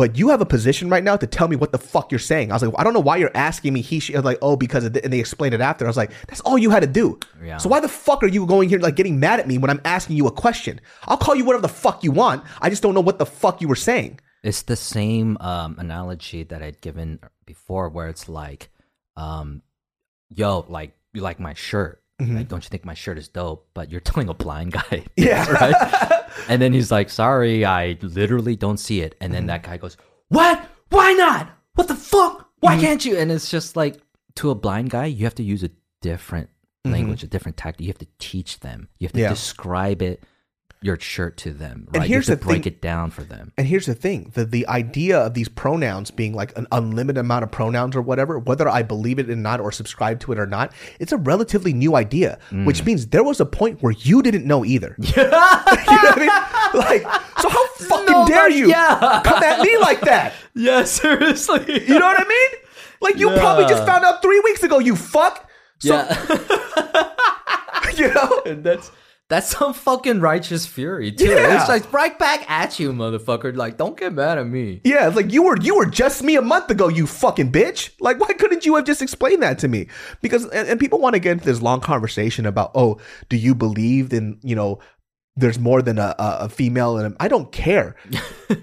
[0.01, 2.51] But you have a position right now to tell me what the fuck you're saying.
[2.51, 3.83] I was like, I don't know why you're asking me.
[3.83, 5.85] He, she, like, oh, because and they explained it after.
[5.85, 7.21] I was like, that's all you had to do.
[7.45, 7.59] Yeah.
[7.59, 9.83] So why the fuck are you going here like getting mad at me when I'm
[9.85, 10.81] asking you a question?
[11.07, 12.45] I'll call you whatever the fuck you want.
[12.63, 14.21] I just don't know what the fuck you were saying.
[14.43, 18.71] It's the same um, analogy that I'd given before, where it's like,
[19.19, 19.61] um,
[20.31, 22.03] "Yo, like you like my shirt?
[22.21, 22.37] Mm-hmm.
[22.37, 25.51] Like, don't you think my shirt is dope?" But you're telling a blind guy, Yeah.
[25.61, 26.17] right?
[26.49, 29.49] And then he's like, "Sorry, I literally don't see it." And then mm-hmm.
[29.49, 29.97] that guy goes,
[30.29, 30.65] "What?
[30.89, 31.51] Why not?
[31.75, 32.49] What the fuck?
[32.61, 32.81] Why mm-hmm.
[32.81, 34.01] can't you?" And it's just like
[34.37, 36.49] to a blind guy, you have to use a different
[36.85, 37.83] language, a different tactic.
[37.83, 38.89] You have to teach them.
[38.99, 39.29] You have to Yeah.
[39.29, 40.23] describe it,
[40.83, 42.09] your shirt to them, right?
[42.09, 43.53] here's you have the to break thing- it down for them.
[43.59, 47.45] And here's the thing: the the idea of these pronouns being like an unlimited amount
[47.45, 50.47] of pronouns or whatever, whether I believe it or not or subscribe to it or
[50.47, 52.39] not, it's a relatively new idea.
[52.51, 52.65] Mm.
[52.65, 54.97] Which means there was a point where you didn't know either.
[54.99, 56.81] you know what I mean?
[56.81, 57.03] Like,
[57.41, 59.21] so how fucking No, dare but you yeah.
[59.25, 60.33] come at me like that?
[60.55, 61.87] Yeah, seriously.
[61.87, 62.61] You know what I mean?
[63.01, 64.79] Like you probably just found out three weeks ago.
[64.81, 65.49] You fuck.
[65.79, 67.13] So yeah.
[67.97, 68.43] you know.
[68.47, 68.91] And that's
[69.31, 71.29] that's some fucking righteous fury too.
[71.29, 71.61] Yeah.
[71.61, 73.57] It's like right back at you, motherfucker.
[73.57, 74.81] Like, don't get mad at me.
[74.85, 77.93] Yeah, it's like you were you were just me a month ago, you fucking bitch.
[78.01, 79.87] Like, why couldn't you have just explained that to me?
[80.21, 83.55] Because and, and people want to get into this long conversation about, oh, do you
[83.55, 84.81] believe in you know,
[85.37, 87.95] there's more than a, a, female and I don't care.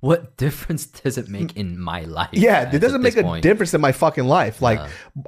[0.00, 2.28] What difference does it make in my life?
[2.32, 3.42] Yeah, it doesn't make a point?
[3.42, 4.60] difference in my fucking life.
[4.60, 4.78] Like,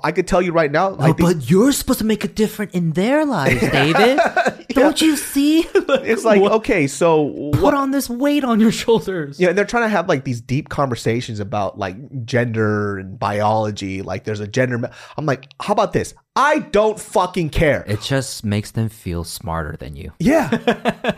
[0.04, 2.28] I could tell you right now, No, like these- but you're supposed to make a
[2.28, 4.20] difference in their lives, David.
[4.74, 5.60] Don't you see?
[5.74, 9.40] it's like okay, so Put on this weight on your shoulders.
[9.40, 11.96] Yeah, and they're trying to have like these deep conversations about like
[12.26, 14.02] gender and biology.
[14.02, 14.76] Like, there's a gender.
[14.76, 16.12] ma- I'm like, how about this?
[16.38, 17.82] I don't fucking care.
[17.86, 20.12] It just makes them feel smarter than you.
[20.18, 20.50] Yeah.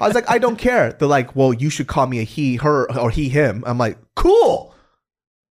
[0.01, 0.93] I was like, I don't care.
[0.93, 3.65] They're like, well, you should call me a he, her, or he, him.
[3.67, 4.75] I'm like, cool.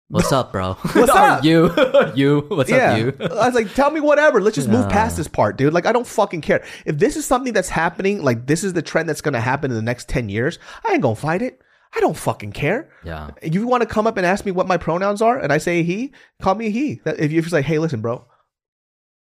[0.09, 0.75] What's up, bro?
[0.93, 1.43] What's up?
[1.45, 1.73] you?
[2.15, 2.41] you?
[2.49, 2.93] What's Yeah.
[2.93, 3.17] up, you?
[3.21, 4.41] I was like, tell me whatever.
[4.41, 5.73] Let's just move past this part, dude.
[5.73, 6.65] Like, I don't fucking care.
[6.85, 9.77] If this is something that's happening, like, this is the trend that's to happen in
[9.77, 11.61] the next 10 years, I ain't to fight it.
[11.95, 12.91] I don't fucking care.
[13.05, 13.31] Yeah.
[13.43, 15.59] If you want to come up and ask me what my pronouns are and I
[15.59, 17.01] say he, call me a he.
[17.05, 18.27] If you're just like, hey, listen, bro,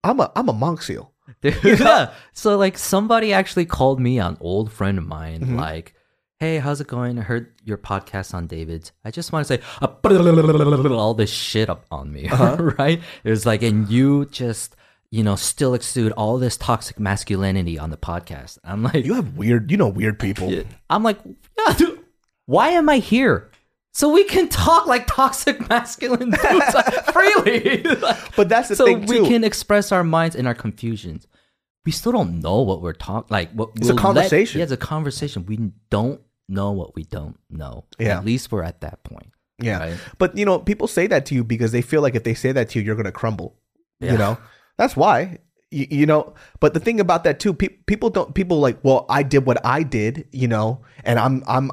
[0.05, 1.13] I'm a, I'm a monk seal.
[1.43, 2.13] Dude, yeah.
[2.33, 5.57] So like somebody actually called me, an old friend of mine, Mm-hmm.
[5.57, 5.95] like,
[6.41, 7.19] "Hey, how's it going?
[7.19, 8.93] I heard your podcast on David's.
[9.05, 9.87] I just want to say uh,
[10.91, 12.57] all this shit up on me, Uh-huh.
[12.79, 13.01] right?
[13.25, 14.75] It was like, and you just."
[15.13, 18.59] You know, still exude all this toxic masculinity on the podcast.
[18.63, 20.55] I'm like, You have weird, you know, weird people.
[20.89, 21.19] I'm like,
[21.59, 21.99] yeah, dude,
[22.47, 23.51] why am I here?
[23.93, 27.83] So we can talk like toxic masculine dudes freely.
[27.83, 31.27] Like, But that's the so thing, we can express our minds and our confusions.
[31.85, 33.27] We still don't know what we're talking.
[33.31, 34.61] Like what It's a we'll conversation.
[34.61, 35.45] yeah, it's a conversation.
[35.45, 36.21] We don't
[36.51, 37.85] know what we don't know.
[37.99, 38.19] Yeah.
[38.19, 39.33] At least we're at that point.
[39.59, 39.79] Yeah.
[39.79, 39.99] Right.
[40.19, 42.53] But you know, people say that to you because they feel like if they say
[42.53, 43.57] that to you, you're going to crumble.
[44.01, 44.13] Yeah.
[44.13, 44.39] You know,
[44.77, 45.39] that's why.
[45.71, 48.35] You, you know, but the thing about that too, pe- people don't.
[48.35, 51.71] People like, well, I did what I did, you know, and I'm, I'm,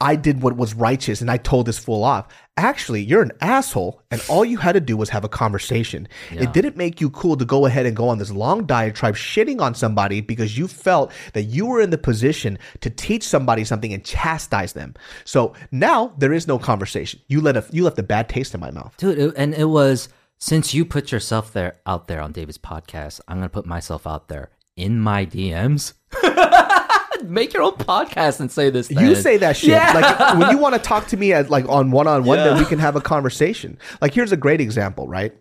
[0.00, 2.28] I did what was righteous, and I told this fool off.
[2.56, 6.06] Actually, you're an asshole, and all you had to do was have a conversation.
[6.30, 9.60] It didn't make you cool to go ahead and go on this long diatribe shitting
[9.60, 13.92] on somebody because you felt that you were in the position to teach somebody something
[13.92, 14.94] and chastise them.
[15.24, 17.20] So now there is no conversation.
[17.26, 18.94] You let a, you left a bad taste in my mouth.
[18.98, 23.20] Dude, it, and it was since you put yourself there out there on David's podcast,
[23.28, 25.94] I'm gonna put myself out there in my DMs.
[27.22, 28.90] Make your own podcast and say this.
[28.90, 29.70] You say that shit.
[29.70, 29.92] Yeah.
[29.92, 32.58] Like when you want to talk to me as like on one on one, then
[32.58, 33.78] we can have a conversation.
[34.00, 35.34] Like here's a great example, right?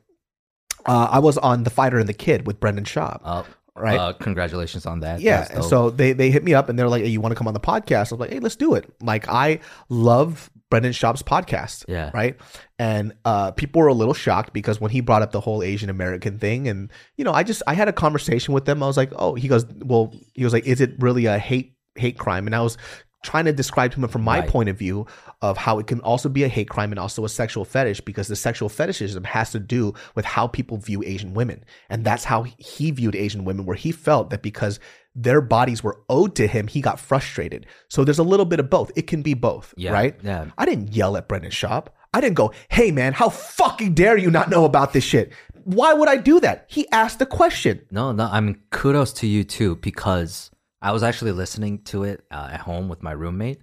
[0.85, 3.19] Uh, I was on The Fighter and the Kid with Brendan Schaub.
[3.23, 3.97] Uh, Right.
[3.97, 5.21] Uh, congratulations on that.
[5.21, 5.61] yeah.
[5.61, 7.53] So they they hit me up and they're like, "Hey, you want to come on
[7.53, 11.85] the podcast?" I was like, "Hey, let's do it." Like I love Brendan Schaub's podcast.
[11.87, 12.09] Yeah.
[12.11, 12.37] Right.
[12.79, 15.91] And uh, people were a little shocked because when he brought up the whole Asian
[15.91, 18.81] American thing, and you know, I just I had a conversation with them.
[18.81, 21.75] I was like, "Oh," he goes, "Well," he was like, "Is it really a hate
[21.93, 22.77] hate crime?" And I was
[23.23, 24.49] trying to describe to him from my Right.
[24.49, 25.05] point of view
[25.41, 28.27] of how it can also be a hate crime and also a sexual fetish because
[28.27, 31.63] the sexual fetishism has to do with how people view Asian women.
[31.89, 34.79] And that's how he viewed Asian women, where he felt that because
[35.13, 37.65] their bodies were owed to him, he got frustrated.
[37.89, 38.91] So there's a little bit of both.
[38.95, 40.15] It can be both, Yeah, right?
[40.23, 40.45] yeah.
[40.57, 41.87] I didn't yell at Brendan Schaub.
[42.13, 45.31] I didn't go, hey man, how fucking dare you not know about this shit?
[45.63, 46.65] Why would I do that?
[46.67, 47.81] He asked the question.
[47.91, 48.25] No, no.
[48.31, 50.49] I mean, kudos to you too, because
[50.81, 53.61] I was actually listening to it uh, at home with my roommate,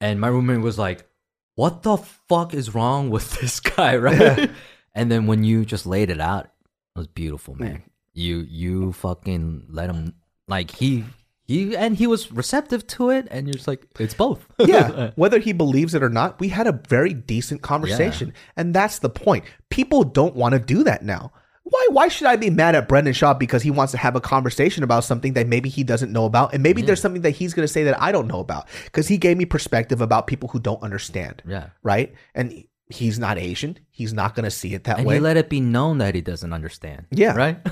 [0.00, 1.08] and my roommate was like,
[1.54, 4.50] "What the fuck is wrong with this guy?" Right?
[4.94, 7.82] and then when you just laid it out, it was beautiful, man.
[8.12, 10.14] You you fucking let him
[10.48, 11.04] like he
[11.44, 14.46] he and he was receptive to it, and you're just like, it's both.
[14.58, 18.98] yeah, whether he believes it or not, we had a very decent conversation, and that's
[18.98, 19.44] the point.
[19.70, 21.32] People don't want to do that now.
[21.70, 21.86] Why?
[21.90, 24.82] Why should I be mad at Brendan Schaub because he wants to have a conversation
[24.82, 26.86] about something that maybe he doesn't know about, and maybe mm-hmm.
[26.86, 29.36] there's something that he's going to say that I don't know about because he gave
[29.36, 31.42] me perspective about people who don't understand.
[31.46, 31.70] yeah.
[31.82, 32.14] right?
[32.34, 33.78] And he's not Asian.
[33.90, 35.16] He's not going to see it that And way.
[35.16, 37.06] And he let it be known that he doesn't understand.
[37.10, 37.34] Yeah.
[37.34, 37.58] Right?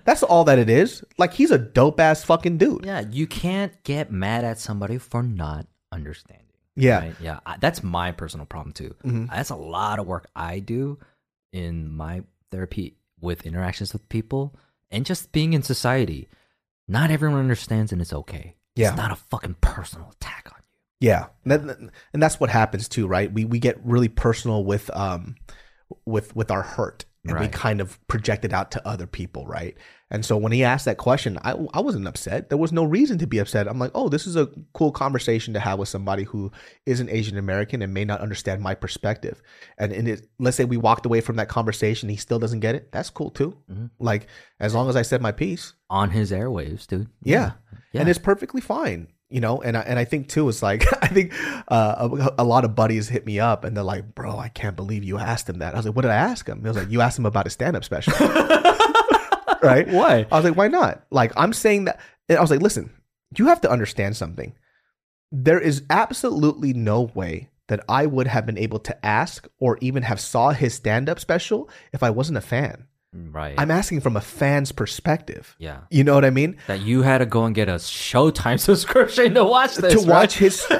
[0.04, 1.02] That's all that it is.
[1.18, 2.84] Like he's a dope ass fucking dude.
[2.84, 3.00] yeah.
[3.00, 6.46] You can't get mad at somebody for not understanding.
[6.76, 6.98] Yeah.
[6.98, 7.14] Right?
[7.20, 7.40] Yeah.
[7.46, 8.94] I, that's my personal problem too.
[9.04, 9.26] Mm-hmm.
[9.26, 10.98] That's a lot of work I do
[11.52, 14.54] in my therapy with interactions with people
[14.90, 16.28] and just being in society.
[16.86, 18.56] Not everyone understands and it's okay.
[18.76, 18.88] Yeah.
[18.88, 21.08] It's not a fucking personal attack on you.
[21.08, 21.78] Yeah, and, that,
[22.12, 23.32] and that's what happens too, right?
[23.32, 25.36] We we get really personal with um
[26.06, 29.76] with with our hurt, and we kind of project it out to other people, right?
[30.10, 32.48] And so when he asked that question, I I wasn't upset.
[32.48, 33.66] There was no reason to be upset.
[33.66, 36.52] I'm like, oh, this is a cool conversation to have with somebody who
[36.86, 39.42] isn't Asian American and may not understand my perspective.
[39.78, 42.74] And in it, let's say we walked away from that conversation, he still doesn't get
[42.74, 42.92] it.
[42.92, 43.56] That's cool too.
[43.70, 43.86] Mm-hmm.
[43.98, 44.28] Like
[44.60, 47.08] as long as I said my piece, On his airwaves, dude.
[47.22, 47.52] yeah.
[47.92, 48.00] Yeah.
[48.00, 49.06] And it's perfectly fine.
[49.34, 51.32] You know, and I, and I think too, it's like I think
[51.66, 52.08] uh,
[52.38, 55.02] a, a lot of buddies hit me up and they're like, "Bro, I can't believe
[55.02, 56.88] you asked him that." I was like, "What did I ask him?" He was like,
[56.88, 58.12] "You asked him about his stand-up special."
[59.60, 59.88] right?
[59.88, 60.24] Why?
[60.30, 61.98] I was like, "Why not?" Like I'm saying that.
[62.28, 62.90] And I was like, "Listen,
[63.36, 64.54] you have to understand something.
[65.32, 70.04] There is absolutely no way that I would have been able to ask or even
[70.04, 72.86] have saw his stand-up special if I wasn't a fan.
[73.14, 73.54] Right.
[73.56, 75.54] I'm asking from a fan's perspective.
[75.58, 75.80] yeah.
[75.90, 76.56] You know what I mean?
[76.66, 79.92] That you had to go and get a Showtime subscription to watch this.
[79.92, 80.08] to right?
[80.08, 80.64] watch his.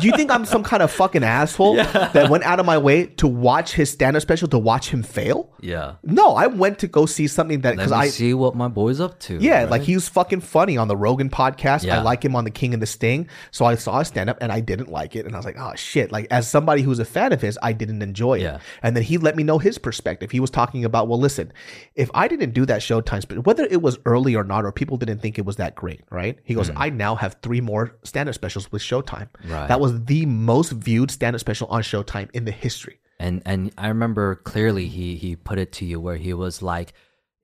[0.00, 3.06] do you think I'm some kind of fucking asshole that went out of my way
[3.06, 5.52] to watch his stand-up special to watch him fail?
[5.60, 5.94] Yeah.
[6.02, 8.08] No, I went to go see something that because I.
[8.08, 9.38] see what my boy's up to.
[9.38, 9.70] Yeah, right?
[9.70, 11.88] like he was fucking funny on the Rogan podcast.
[11.90, 13.28] I like him on the King and the Sting.
[13.50, 15.24] So I saw his stand up and I didn't like it.
[15.26, 16.12] And I was like, oh shit.
[16.12, 18.42] Like, as somebody who's a fan of his, I didn't enjoy it.
[18.42, 18.58] Yeah.
[18.82, 20.30] And then he let me know his perspective.
[20.30, 21.52] He was talking about, well, listen,
[21.94, 24.96] if I didn't do that Showtime, but whether it was early or not, or people
[24.96, 26.38] didn't think it was that great, right?
[26.44, 29.28] He goes, I now have three more stand up specials with Showtime.
[29.46, 29.68] Right.
[29.68, 33.00] That was the most viewed stand up special on Showtime in the history.
[33.18, 36.94] And and I remember clearly he he put it to you where he was like,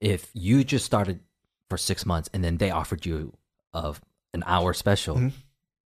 [0.01, 1.19] if you just started
[1.69, 3.33] for six months and then they offered you
[3.73, 4.01] of
[4.33, 5.27] an hour special, Mm-hmm.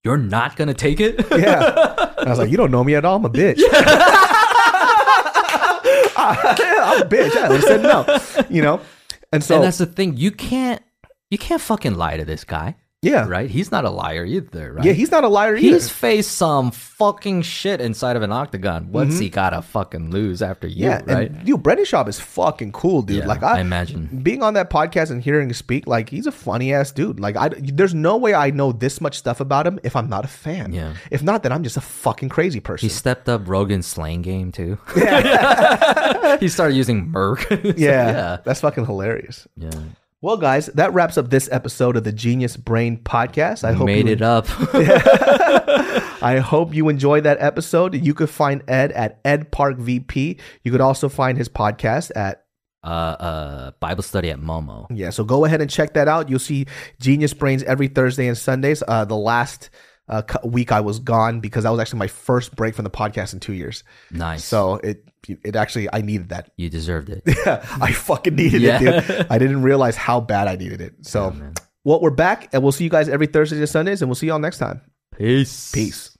[0.04, 1.24] you're not gonna take it.
[1.30, 2.06] Yeah.
[2.18, 3.16] And I was like, you don't know me at all.
[3.16, 3.60] I'm a bitch.
[6.20, 7.34] I'm a bitch.
[7.36, 8.46] I said no.
[8.48, 8.80] You know?
[9.32, 10.16] And so, and that's the thing.
[10.16, 10.82] You can't
[11.30, 13.26] you can't fucking lie to this guy, yeah.
[13.26, 13.48] right?
[13.50, 14.84] He's not a liar either, right?
[14.84, 15.74] Yeah, he's not a liar either.
[15.74, 18.92] He's faced some fucking shit inside of an octagon.
[18.92, 21.08] What's he gotta fucking lose after you, Mm-hmm.
[21.08, 21.30] yeah, right?
[21.30, 23.18] and dude, Brendan Schaub is fucking cool, dude.
[23.18, 24.20] Yeah, like I, I imagine.
[24.22, 27.20] being on that podcast and hearing him speak, like he's a funny ass dude.
[27.20, 30.24] Like I, there's no way I know this much stuff about him if I'm not
[30.24, 30.72] a fan.
[30.72, 30.94] Yeah.
[31.10, 32.86] If not, then I'm just a fucking crazy person.
[32.88, 34.78] He stepped up Rogan's slang game too.
[36.40, 37.46] he started using Merc.
[37.80, 38.36] Yeah, yeah.
[38.44, 39.46] that's fucking hilarious.
[39.56, 39.70] Yeah.
[40.22, 43.64] Well, guys, that wraps up this episode of the Genius Brain Podcast.
[43.64, 44.44] I hope Made you it up.
[46.22, 47.94] I hope you enjoyed that episode.
[47.94, 50.36] You could find Ed at Ed Park VP.
[50.62, 52.44] You could also find his podcast at
[52.84, 54.86] uh, uh, Bible study at Momo.
[54.90, 55.08] yeah.
[55.08, 56.28] So go ahead and check that out.
[56.28, 56.66] You'll see
[57.00, 58.82] Genius Brains every Thursday and Sundays.
[58.86, 59.70] Uh, the last
[60.10, 63.32] uh, week I was gone because that was actually my first break from the podcast
[63.32, 63.84] in two years.
[64.10, 64.44] Nice.
[64.44, 66.50] So it it actually I needed that.
[66.56, 67.22] you deserved it.
[67.46, 68.80] yeah, I fucking needed Yeah.
[68.82, 69.26] it, dude.
[69.30, 70.94] I didn't realize how bad I needed it.
[71.06, 71.34] So,
[71.84, 74.26] well, we're back, and we'll see you guys every Thursdays and Sundays, and we'll see
[74.26, 74.80] y'all next time.
[75.16, 75.70] Peace.
[75.72, 76.16] Peace.